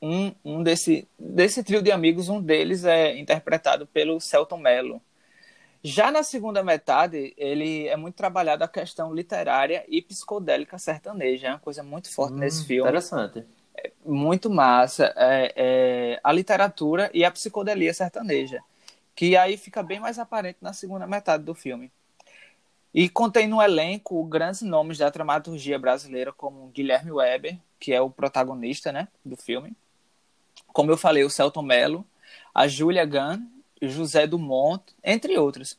um, 0.00 0.32
um 0.44 0.62
desse, 0.62 1.08
desse 1.18 1.62
trio 1.62 1.82
de 1.82 1.90
amigos, 1.90 2.28
um 2.28 2.40
deles 2.40 2.84
é 2.84 3.18
interpretado 3.18 3.86
pelo 3.86 4.20
Celton 4.20 4.58
Mello. 4.58 5.00
Já 5.84 6.10
na 6.10 6.22
segunda 6.22 6.62
metade, 6.62 7.34
ele 7.36 7.88
é 7.88 7.96
muito 7.96 8.14
trabalhado 8.14 8.62
a 8.62 8.68
questão 8.68 9.12
literária 9.12 9.84
e 9.88 10.00
psicodélica 10.00 10.78
sertaneja. 10.78 11.48
É 11.48 11.50
uma 11.50 11.58
coisa 11.58 11.82
muito 11.82 12.12
forte 12.14 12.34
hum, 12.34 12.38
nesse 12.38 12.64
filme. 12.64 12.88
Interessante. 12.88 13.44
É 13.76 13.90
muito 14.04 14.48
massa. 14.48 15.12
É, 15.16 15.52
é, 15.56 16.20
a 16.22 16.32
literatura 16.32 17.10
e 17.12 17.24
a 17.24 17.30
psicodelia 17.30 17.92
sertaneja 17.92 18.62
que 19.14 19.36
aí 19.36 19.56
fica 19.56 19.82
bem 19.82 20.00
mais 20.00 20.18
aparente 20.18 20.58
na 20.60 20.72
segunda 20.72 21.06
metade 21.06 21.44
do 21.44 21.54
filme. 21.54 21.90
E 22.94 23.08
contém 23.08 23.46
no 23.46 23.62
elenco 23.62 24.22
grandes 24.24 24.62
nomes 24.62 24.98
da 24.98 25.08
dramaturgia 25.08 25.78
brasileira, 25.78 26.32
como 26.32 26.68
Guilherme 26.68 27.10
Weber, 27.10 27.58
que 27.82 27.92
é 27.92 28.00
o 28.00 28.08
protagonista 28.08 28.92
né, 28.92 29.08
do 29.24 29.36
filme. 29.36 29.76
Como 30.68 30.92
eu 30.92 30.96
falei, 30.96 31.24
o 31.24 31.30
Celton 31.30 31.62
Mello, 31.62 32.06
a 32.54 32.68
Julia 32.68 33.04
Gunn, 33.04 33.44
José 33.82 34.24
Dumont, 34.24 34.84
entre 35.02 35.36
outros. 35.36 35.76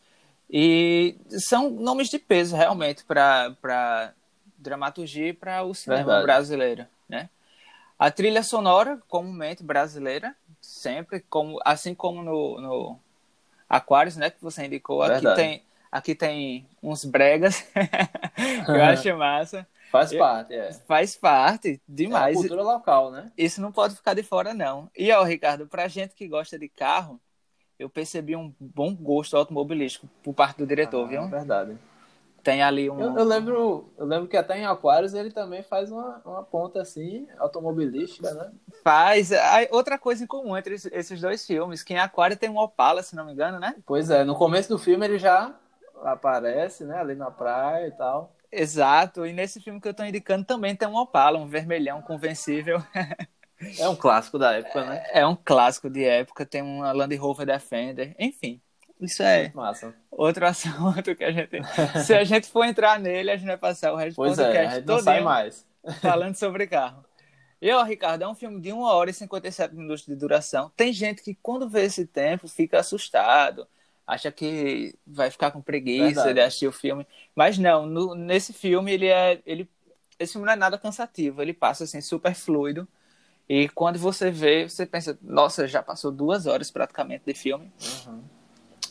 E 0.52 1.16
são 1.48 1.70
nomes 1.70 2.10
de 2.10 2.20
peso, 2.20 2.58
realmente, 2.58 3.06
para 3.06 4.14
dramaturgia 4.58 5.30
e 5.30 5.34
para 5.34 5.64
o 5.64 5.74
cinema 5.74 6.04
Verdade. 6.04 6.24
brasileiro. 6.26 6.86
Né? 7.08 7.30
A 7.98 8.12
trilha 8.12 8.44
sonora, 8.44 9.02
comumente 9.08 9.64
brasileira, 9.64 10.36
sempre, 10.60 11.22
como, 11.22 11.58
assim 11.64 11.96
como 11.96 12.22
no, 12.22 12.60
no 12.60 13.00
Aquários, 13.70 14.18
né, 14.18 14.30
que 14.30 14.42
você 14.42 14.66
indicou. 14.66 15.00
Verdade. 15.00 15.26
Aqui 15.26 15.36
tem, 15.36 15.64
aqui 15.90 16.16
tem 16.16 16.68
uns 16.84 17.06
bregas, 17.06 17.66
eu 18.68 18.84
acho 18.84 19.18
massa. 19.18 19.66
Faz 19.92 20.12
eu, 20.12 20.20
parte, 20.20 20.54
é. 20.54 20.74
Faz 20.88 21.16
parte, 21.16 21.82
demais. 21.88 22.36
É 22.36 22.40
a 22.40 22.42
cultura 22.42 22.64
local, 22.64 23.12
né? 23.12 23.32
Isso 23.38 23.62
não 23.62 23.72
pode 23.72 23.96
ficar 23.96 24.14
de 24.14 24.24
fora, 24.24 24.54
não. 24.54 24.90
E, 24.98 25.12
ó, 25.12 25.24
Ricardo, 25.24 25.68
pra 25.68 25.88
gente 25.88 26.16
que 26.16 26.28
gosta 26.28 26.58
de 26.58 26.68
carro, 26.68 27.22
eu 27.78 27.90
percebi 27.90 28.36
um 28.36 28.54
bom 28.60 28.96
gosto 28.96 29.36
automobilístico 29.38 30.08
por 30.24 30.34
parte 30.34 30.58
do 30.58 30.66
diretor, 30.66 31.06
ah, 31.06 31.08
viu? 31.08 31.22
É 31.22 31.28
verdade. 31.28 31.78
Tem 32.44 32.62
ali 32.62 32.90
um. 32.90 33.00
Eu, 33.00 33.18
eu, 33.18 33.24
lembro, 33.24 33.94
eu 33.98 34.06
lembro 34.06 34.28
que 34.28 34.36
até 34.36 34.60
em 34.60 34.66
Aquários 34.66 35.14
ele 35.14 35.32
também 35.32 35.64
faz 35.64 35.90
uma, 35.90 36.22
uma 36.26 36.44
ponta 36.44 36.82
assim, 36.82 37.26
automobilística, 37.38 38.34
né? 38.34 38.52
Faz. 38.84 39.32
Outra 39.72 39.98
coisa 39.98 40.26
em 40.26 40.28
comum 40.28 40.58
entre 40.58 40.76
esses 40.76 41.22
dois 41.22 41.46
filmes, 41.46 41.84
que 41.84 41.94
em 41.94 42.00
Aquário 42.00 42.36
tem 42.36 42.50
um 42.50 42.58
Opala, 42.58 43.02
se 43.02 43.16
não 43.16 43.26
me 43.26 43.32
engano, 43.32 43.60
né? 43.60 43.76
Pois 43.86 44.10
é, 44.10 44.26
no 44.26 44.36
começo 44.36 44.68
do 44.68 44.78
filme 44.78 45.06
ele 45.06 45.18
já 45.18 45.56
aparece, 46.04 46.84
né? 46.84 46.98
Ali 47.00 47.16
na 47.16 47.32
praia 47.32 47.88
e 47.88 47.92
tal. 47.92 48.36
Exato, 48.56 49.26
e 49.26 49.34
nesse 49.34 49.60
filme 49.60 49.82
que 49.82 49.88
eu 49.88 49.94
tô 49.94 50.04
indicando 50.04 50.46
também 50.46 50.76
tem 50.76 50.88
um 50.88 50.96
Opala, 50.96 51.40
um 51.40 51.48
vermelhão 51.48 52.02
convencível. 52.02 52.82
É 53.80 53.88
um 53.88 53.96
clássico 53.96 54.38
da 54.38 54.52
época, 54.52 54.86
né? 54.86 55.02
É, 55.14 55.22
é 55.22 55.28
um 55.28 55.38
clássico 55.38 55.90
de 55.90 56.04
época, 56.04 56.46
tem 56.46 56.62
uma 56.62 56.92
Land 56.92 57.16
Rover 57.16 57.46
Defender, 57.46 58.14
enfim. 58.20 58.62
Isso 59.00 59.24
é 59.24 59.54
Massa. 59.54 59.96
outro 60.12 60.46
assunto 60.46 61.16
que 61.16 61.24
a 61.24 61.32
gente. 61.32 61.62
Se 62.06 62.14
a 62.14 62.26
gente 62.26 62.50
for 62.50 62.66
entrar 62.66 63.00
nele, 63.00 63.32
a 63.32 63.38
gente 63.38 63.48
vai 63.48 63.58
passar 63.58 63.94
o 63.94 63.96
resto 63.96 64.18
pois 64.18 64.38
do 64.38 64.44
podcast 64.44 64.66
é, 64.66 64.68
a 64.68 64.76
gente 64.76 64.88
não 64.88 65.00
sai 65.00 65.22
mais. 65.22 65.66
falando 66.02 66.36
sobre 66.36 66.68
carro. 66.68 67.06
E, 67.62 67.72
ó, 67.72 67.82
Ricardo, 67.84 68.24
é 68.24 68.28
um 68.28 68.36
filme 68.36 68.60
de 68.60 68.74
1 68.74 68.82
hora 68.82 69.10
e 69.10 69.14
57 69.14 69.74
minutos 69.74 70.06
de 70.06 70.16
duração. 70.16 70.70
Tem 70.76 70.92
gente 70.92 71.24
que, 71.24 71.34
quando 71.42 71.70
vê 71.70 71.86
esse 71.86 72.06
tempo, 72.06 72.46
fica 72.48 72.80
assustado, 72.80 73.66
acha 74.06 74.32
que 74.32 74.96
vai 75.06 75.32
ficar 75.32 75.52
com 75.52 75.62
preguiça 75.62 76.24
Verdade. 76.24 76.34
de 76.34 76.42
assistir 76.42 76.68
o 76.68 76.72
filme. 76.72 77.08
Mas 77.36 77.58
não, 77.58 77.86
no, 77.86 78.16
nesse 78.16 78.54
filme, 78.54 78.92
ele 78.92 79.08
é. 79.08 79.42
Ele, 79.46 79.70
esse 80.20 80.34
filme 80.34 80.46
não 80.46 80.54
é 80.54 80.58
nada 80.58 80.78
cansativo, 80.78 81.42
ele 81.42 81.54
passa 81.54 81.84
assim, 81.86 82.02
super 82.02 82.34
fluido. 82.36 82.88
E 83.48 83.68
quando 83.70 84.00
você 84.00 84.32
vê, 84.32 84.68
você 84.70 84.86
pensa, 84.86 85.18
nossa, 85.22 85.68
já 85.68 85.84
passou 85.84 86.12
duas 86.12 86.46
horas 86.46 86.72
praticamente 86.72 87.26
de 87.26 87.34
filme. 87.34 87.72
Uhum. 88.08 88.24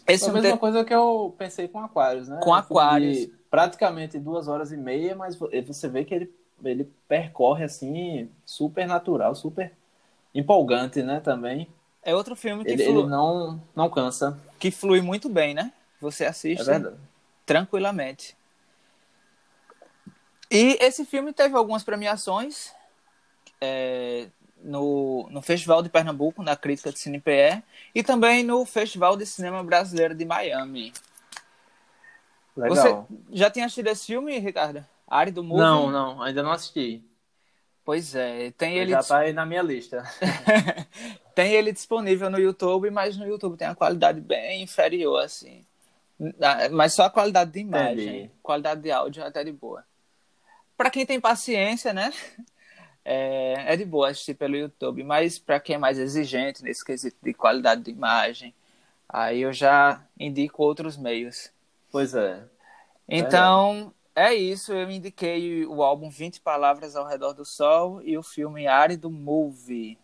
Esse 0.07 0.27
é 0.27 0.29
a 0.29 0.33
mesma 0.33 0.59
coisa 0.59 0.85
que 0.85 0.94
eu 0.94 1.35
pensei 1.38 1.68
com 1.68 1.81
Aquários, 1.81 2.29
né? 2.29 2.40
Com 2.42 2.53
Aquários. 2.53 3.29
Praticamente 3.51 4.18
duas 4.18 4.48
horas 4.48 4.72
e 4.72 4.77
meia, 4.77 5.14
mas 5.14 5.37
você 5.37 5.88
vê 5.88 6.05
que 6.05 6.14
ele, 6.14 6.35
ele 6.64 6.90
percorre 7.07 7.64
assim, 7.64 8.31
super 8.44 8.87
natural, 8.87 9.35
super 9.35 9.72
empolgante, 10.35 11.03
né? 11.03 11.20
Também. 11.20 11.68
É 12.03 12.15
outro 12.15 12.35
filme 12.35 12.65
que 12.65 12.71
ele, 12.73 12.85
flui... 12.85 12.99
ele 12.99 13.09
não, 13.09 13.62
não 13.75 13.88
cansa. 13.88 14.38
Que 14.59 14.71
flui 14.71 15.01
muito 15.01 15.29
bem, 15.29 15.55
né? 15.55 15.73
Você 16.01 16.25
assiste 16.25 16.69
é 16.69 16.93
tranquilamente. 17.47 18.37
E 20.51 20.77
esse 20.81 21.05
filme 21.05 21.33
teve 21.33 21.57
algumas 21.57 21.83
premiações. 21.83 22.73
É, 23.61 24.29
no, 24.65 25.29
no 25.31 25.43
Festival 25.43 25.83
de 25.83 25.88
Pernambuco, 25.88 26.43
na 26.43 26.57
crítica 26.57 26.93
de 26.93 26.99
CinePE, 26.99 27.62
e 27.95 28.03
também 28.03 28.45
no 28.45 28.65
Festival 28.65 29.17
de 29.17 29.27
Cinema 29.27 29.62
Brasileiro 29.62 30.15
de 30.15 30.25
Miami. 30.25 30.93
Legal. 32.57 32.77
Você 32.77 33.17
já 33.33 33.51
tinha 33.51 33.67
assistido 33.67 33.88
esse 33.88 34.07
filme, 34.07 34.38
Ricardo? 34.38 34.85
Árido 35.07 35.43
Movie? 35.43 35.62
Não, 35.62 35.91
não, 35.91 36.23
ainda 36.23 36.43
não 36.43 36.53
assisti. 36.53 37.03
Pois 37.85 38.14
é, 38.14 38.51
tem 38.53 38.79
ele. 38.79 38.92
Já 38.92 39.03
tá 39.03 39.18
aí 39.18 39.33
na 39.33 39.45
minha 39.45 39.62
lista. 39.62 40.05
tem 41.35 41.53
ele 41.53 41.73
disponível 41.73 42.31
no 42.31 42.38
YouTube, 42.38 42.90
mas 42.90 43.16
no 43.16 43.27
YouTube 43.27 43.57
tem 43.57 43.66
a 43.66 43.75
qualidade 43.75 44.21
bem 44.21 44.62
inferior, 44.62 45.23
assim. 45.25 45.64
Mas 46.71 46.95
só 46.95 47.05
a 47.05 47.11
qualidade 47.11 47.51
de 47.51 47.61
imagem. 47.61 48.09
Entendi. 48.09 48.31
Qualidade 48.42 48.81
de 48.81 48.92
áudio 48.92 49.23
é 49.23 49.27
até 49.27 49.42
de 49.42 49.51
boa. 49.51 49.85
Para 50.77 50.90
quem 50.90 51.05
tem 51.05 51.21
paciência, 51.21 51.92
né? 51.92 52.12
é, 53.05 53.73
é 53.73 53.77
de 53.77 53.85
boa 53.85 54.11
assistir 54.11 54.35
pelo 54.35 54.57
YouTube, 54.57 55.03
mas 55.03 55.38
para 55.38 55.59
quem 55.59 55.75
é 55.75 55.79
mais 55.79 55.99
exigente 55.99 56.62
nesse 56.62 56.85
quesito 56.85 57.16
de 57.23 57.35
qualidade 57.35 57.83
de 57.83 57.90
imagem, 57.90 58.55
aí 59.09 59.42
eu 59.42 59.53
já 59.53 60.01
indico 60.18 60.62
outros 60.62 60.97
meios. 60.97 61.51
Pois 61.90 62.14
é. 62.14 62.42
Então, 63.09 63.92
é, 63.92 64.02
é 64.14 64.35
isso. 64.35 64.72
Eu 64.72 64.90
indiquei 64.90 65.66
o 65.66 65.83
álbum 65.83 66.11
20 66.11 66.40
Palavras 66.40 66.96
ao 66.96 67.07
Redor 67.07 67.33
do 67.33 67.44
Sol 67.44 68.01
e 68.03 68.16
o 68.16 68.22
filme 68.22 68.66
Árido 68.66 69.11
Movie. 69.11 69.98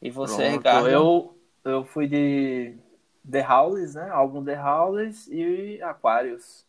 E 0.00 0.10
você, 0.10 0.36
Pronto, 0.36 0.56
Ricardo? 0.56 0.88
Eu, 0.88 1.36
eu 1.64 1.84
fui 1.84 2.06
de 2.06 2.74
The 3.30 3.46
Howlers, 3.46 3.94
né? 3.94 4.08
Álbum 4.10 4.44
The 4.44 4.60
Howlers 4.60 5.26
e 5.28 5.80
Aquarius. 5.82 6.64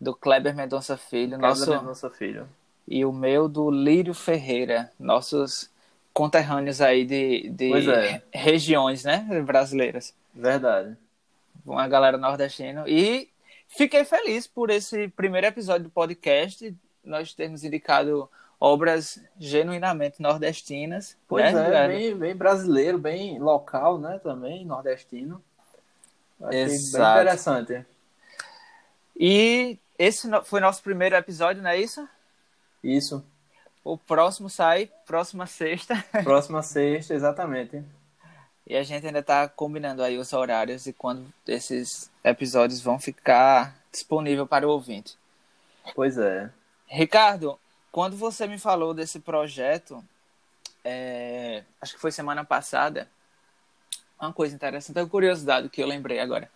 Do 0.00 0.14
Kleber 0.14 0.54
Mendonça 0.54 0.96
Filho. 0.96 1.38
Kleber 1.38 1.48
nosso... 1.48 1.70
Mendonça 1.70 2.10
Filho 2.10 2.48
e 2.86 3.04
o 3.04 3.12
meu 3.12 3.48
do 3.48 3.70
Lírio 3.70 4.14
Ferreira, 4.14 4.90
nossos 4.98 5.70
conterrâneos 6.12 6.80
aí 6.80 7.04
de, 7.04 7.50
de 7.50 7.90
é. 7.90 8.22
regiões, 8.32 9.04
né, 9.04 9.26
brasileiras. 9.44 10.14
Verdade. 10.34 10.96
Uma 11.64 11.88
galera 11.88 12.16
nordestina. 12.16 12.84
E 12.86 13.28
fiquei 13.68 14.04
feliz 14.04 14.46
por 14.46 14.70
esse 14.70 15.08
primeiro 15.08 15.46
episódio 15.46 15.84
do 15.84 15.90
podcast, 15.90 16.74
nós 17.04 17.32
termos 17.32 17.64
indicado 17.64 18.28
obras 18.60 19.20
genuinamente 19.38 20.20
nordestinas. 20.20 21.16
Pois 21.28 21.52
né, 21.54 21.84
é, 21.84 21.88
bem, 21.88 22.16
bem, 22.16 22.34
brasileiro, 22.34 22.98
bem 22.98 23.38
local, 23.38 23.98
né, 23.98 24.18
também, 24.22 24.64
nordestino. 24.64 25.42
Achei 26.40 26.62
Exato. 26.62 27.04
bem 27.04 27.22
interessante. 27.22 27.86
E 29.18 29.78
esse 29.98 30.28
foi 30.44 30.60
nosso 30.60 30.82
primeiro 30.82 31.16
episódio, 31.16 31.62
não 31.62 31.70
é 31.70 31.78
isso? 31.78 32.06
Isso. 32.82 33.24
O 33.82 33.96
próximo 33.96 34.50
sai 34.50 34.90
próxima 35.06 35.46
sexta. 35.46 36.04
Próxima 36.24 36.62
sexta, 36.62 37.14
exatamente. 37.14 37.82
E 38.66 38.76
a 38.76 38.82
gente 38.82 39.06
ainda 39.06 39.20
está 39.20 39.48
combinando 39.48 40.02
aí 40.02 40.18
os 40.18 40.32
horários 40.32 40.86
e 40.86 40.92
quando 40.92 41.24
esses 41.46 42.10
episódios 42.24 42.80
vão 42.80 42.98
ficar 42.98 43.76
disponível 43.92 44.46
para 44.46 44.66
o 44.66 44.70
ouvinte. 44.70 45.16
Pois 45.94 46.18
é. 46.18 46.50
Ricardo, 46.86 47.58
quando 47.92 48.16
você 48.16 48.46
me 48.46 48.58
falou 48.58 48.92
desse 48.92 49.20
projeto, 49.20 50.04
é, 50.84 51.62
acho 51.80 51.94
que 51.94 52.00
foi 52.00 52.10
semana 52.10 52.44
passada, 52.44 53.08
uma 54.20 54.32
coisa 54.32 54.54
interessante, 54.54 54.98
uma 54.98 55.08
curiosidade 55.08 55.68
que 55.68 55.82
eu 55.82 55.86
lembrei 55.86 56.18
agora. 56.18 56.50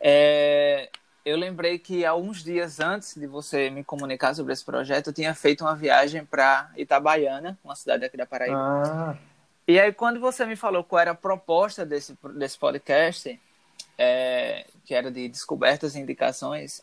É, 0.00 0.88
eu 1.24 1.36
lembrei 1.36 1.78
que 1.78 2.04
há 2.04 2.14
uns 2.14 2.42
dias 2.42 2.80
antes 2.80 3.14
de 3.14 3.26
você 3.26 3.70
me 3.70 3.84
comunicar 3.84 4.34
sobre 4.34 4.52
esse 4.52 4.64
projeto, 4.64 5.08
eu 5.08 5.12
tinha 5.12 5.34
feito 5.34 5.62
uma 5.62 5.76
viagem 5.76 6.24
para 6.24 6.70
Itabaiana, 6.76 7.58
uma 7.62 7.76
cidade 7.76 8.04
aqui 8.04 8.16
da 8.16 8.26
Paraíba. 8.26 8.56
Ah, 8.56 9.16
E 9.70 9.78
aí, 9.78 9.92
quando 9.92 10.18
você 10.18 10.44
me 10.44 10.56
falou 10.56 10.82
qual 10.82 11.00
era 11.00 11.12
a 11.12 11.14
proposta 11.14 11.86
desse, 11.86 12.18
desse 12.34 12.58
podcast, 12.58 13.40
é, 13.96 14.66
que 14.84 14.92
era 14.92 15.12
de 15.12 15.28
descobertas 15.28 15.94
e 15.94 16.00
indicações, 16.00 16.82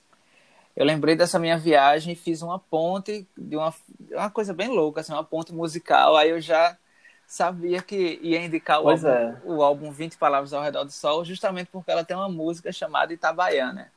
eu 0.73 0.85
lembrei 0.85 1.13
dessa 1.13 1.37
minha 1.37 1.57
viagem 1.57 2.13
e 2.13 2.15
fiz 2.15 2.41
uma 2.41 2.57
ponte 2.57 3.27
de 3.37 3.57
uma, 3.57 3.73
uma 4.11 4.29
coisa 4.29 4.53
bem 4.53 4.69
louca, 4.69 5.01
assim, 5.01 5.11
uma 5.11 5.23
ponte 5.23 5.53
musical. 5.53 6.15
Aí 6.15 6.29
eu 6.29 6.39
já 6.39 6.77
sabia 7.27 7.81
que 7.81 8.19
ia 8.21 8.39
indicar 8.41 8.79
o 8.81 8.89
álbum, 8.89 9.07
é. 9.09 9.41
o 9.43 9.61
álbum 9.61 9.91
20 9.91 10.15
Palavras 10.15 10.53
ao 10.53 10.63
Redor 10.63 10.85
do 10.85 10.91
Sol, 10.91 11.25
justamente 11.25 11.67
porque 11.69 11.91
ela 11.91 12.05
tem 12.05 12.15
uma 12.15 12.29
música 12.29 12.71
chamada 12.71 13.11
Itabaiana. 13.11 13.91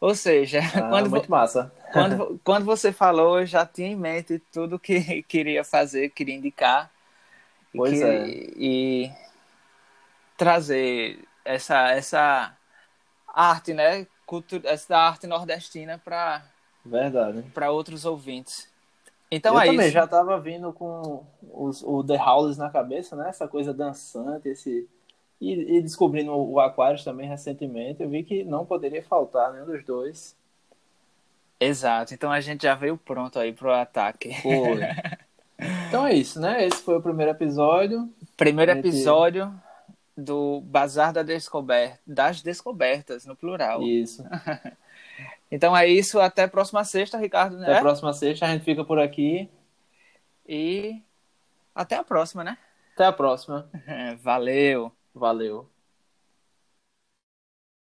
Ou 0.00 0.14
seja, 0.14 0.60
ah, 0.60 0.82
quando, 0.88 1.10
muito 1.10 1.28
massa. 1.28 1.72
quando, 1.92 2.40
quando 2.44 2.64
você 2.64 2.92
falou, 2.92 3.40
eu 3.40 3.46
já 3.46 3.66
tinha 3.66 3.88
em 3.88 3.96
mente 3.96 4.40
tudo 4.52 4.78
que 4.78 5.24
queria 5.26 5.64
fazer, 5.64 6.10
queria 6.10 6.36
indicar. 6.36 6.94
E, 7.76 7.78
Pois 7.78 7.98
que- 7.98 8.04
é. 8.04 8.26
e 8.56 9.12
trazer 10.36 11.18
essa, 11.44 11.90
essa 11.92 12.56
arte, 13.28 13.72
né? 13.72 14.06
Cultu 14.26 14.60
essa 14.64 14.96
arte 14.96 15.26
nordestina 15.26 15.98
para 16.04 16.44
Verdade. 16.84 17.42
para 17.54 17.70
outros 17.70 18.04
ouvintes. 18.04 18.68
Então 19.30 19.54
eu 19.54 19.60
é 19.60 19.66
também 19.66 19.86
isso. 19.86 19.94
já 19.94 20.06
tava 20.06 20.38
vindo 20.40 20.72
com 20.72 21.24
os, 21.52 21.82
o 21.82 22.02
The 22.04 22.16
Howlers 22.16 22.56
na 22.58 22.70
cabeça, 22.70 23.16
né? 23.16 23.28
Essa 23.28 23.46
coisa 23.48 23.72
dançante, 23.74 24.48
esse. 24.48 24.88
E, 25.40 25.76
e 25.76 25.82
descobrindo 25.82 26.32
o 26.34 26.58
Aquarius 26.60 27.04
também 27.04 27.28
recentemente, 27.28 28.02
eu 28.02 28.08
vi 28.08 28.22
que 28.22 28.42
não 28.44 28.64
poderia 28.64 29.02
faltar 29.02 29.52
nenhum 29.52 29.66
dos 29.66 29.84
dois. 29.84 30.34
Exato. 31.60 32.14
Então 32.14 32.30
a 32.32 32.40
gente 32.40 32.62
já 32.62 32.74
veio 32.74 32.96
pronto 32.96 33.38
aí 33.38 33.52
pro 33.52 33.72
ataque. 33.72 34.34
Foi. 34.42 34.80
então 35.88 36.06
é 36.06 36.14
isso, 36.14 36.40
né? 36.40 36.66
Esse 36.66 36.82
foi 36.82 36.96
o 36.96 37.02
primeiro 37.02 37.30
episódio. 37.30 38.08
Primeiro 38.36 38.72
episódio 38.72 39.52
do 40.16 40.60
Bazar 40.62 41.12
da 41.12 41.22
Descoberta, 41.22 41.98
das 42.06 42.42
Descobertas, 42.42 43.26
no 43.26 43.36
plural. 43.36 43.82
Isso. 43.82 44.24
Então 45.48 45.76
é 45.76 45.86
isso. 45.86 46.18
Até 46.18 46.42
a 46.42 46.48
próxima 46.48 46.82
sexta, 46.82 47.16
Ricardo. 47.18 47.56
Até 47.56 47.70
Né? 47.70 47.78
a 47.78 47.80
próxima 47.80 48.12
sexta, 48.12 48.46
a 48.46 48.48
gente 48.48 48.64
fica 48.64 48.84
por 48.84 48.98
aqui. 48.98 49.48
E 50.44 51.00
até 51.72 51.94
a 51.96 52.02
próxima, 52.04 52.42
né? 52.42 52.58
Até 52.94 53.04
a 53.04 53.12
próxima. 53.12 53.70
Valeu. 54.22 54.90
Valeu. 55.14 55.68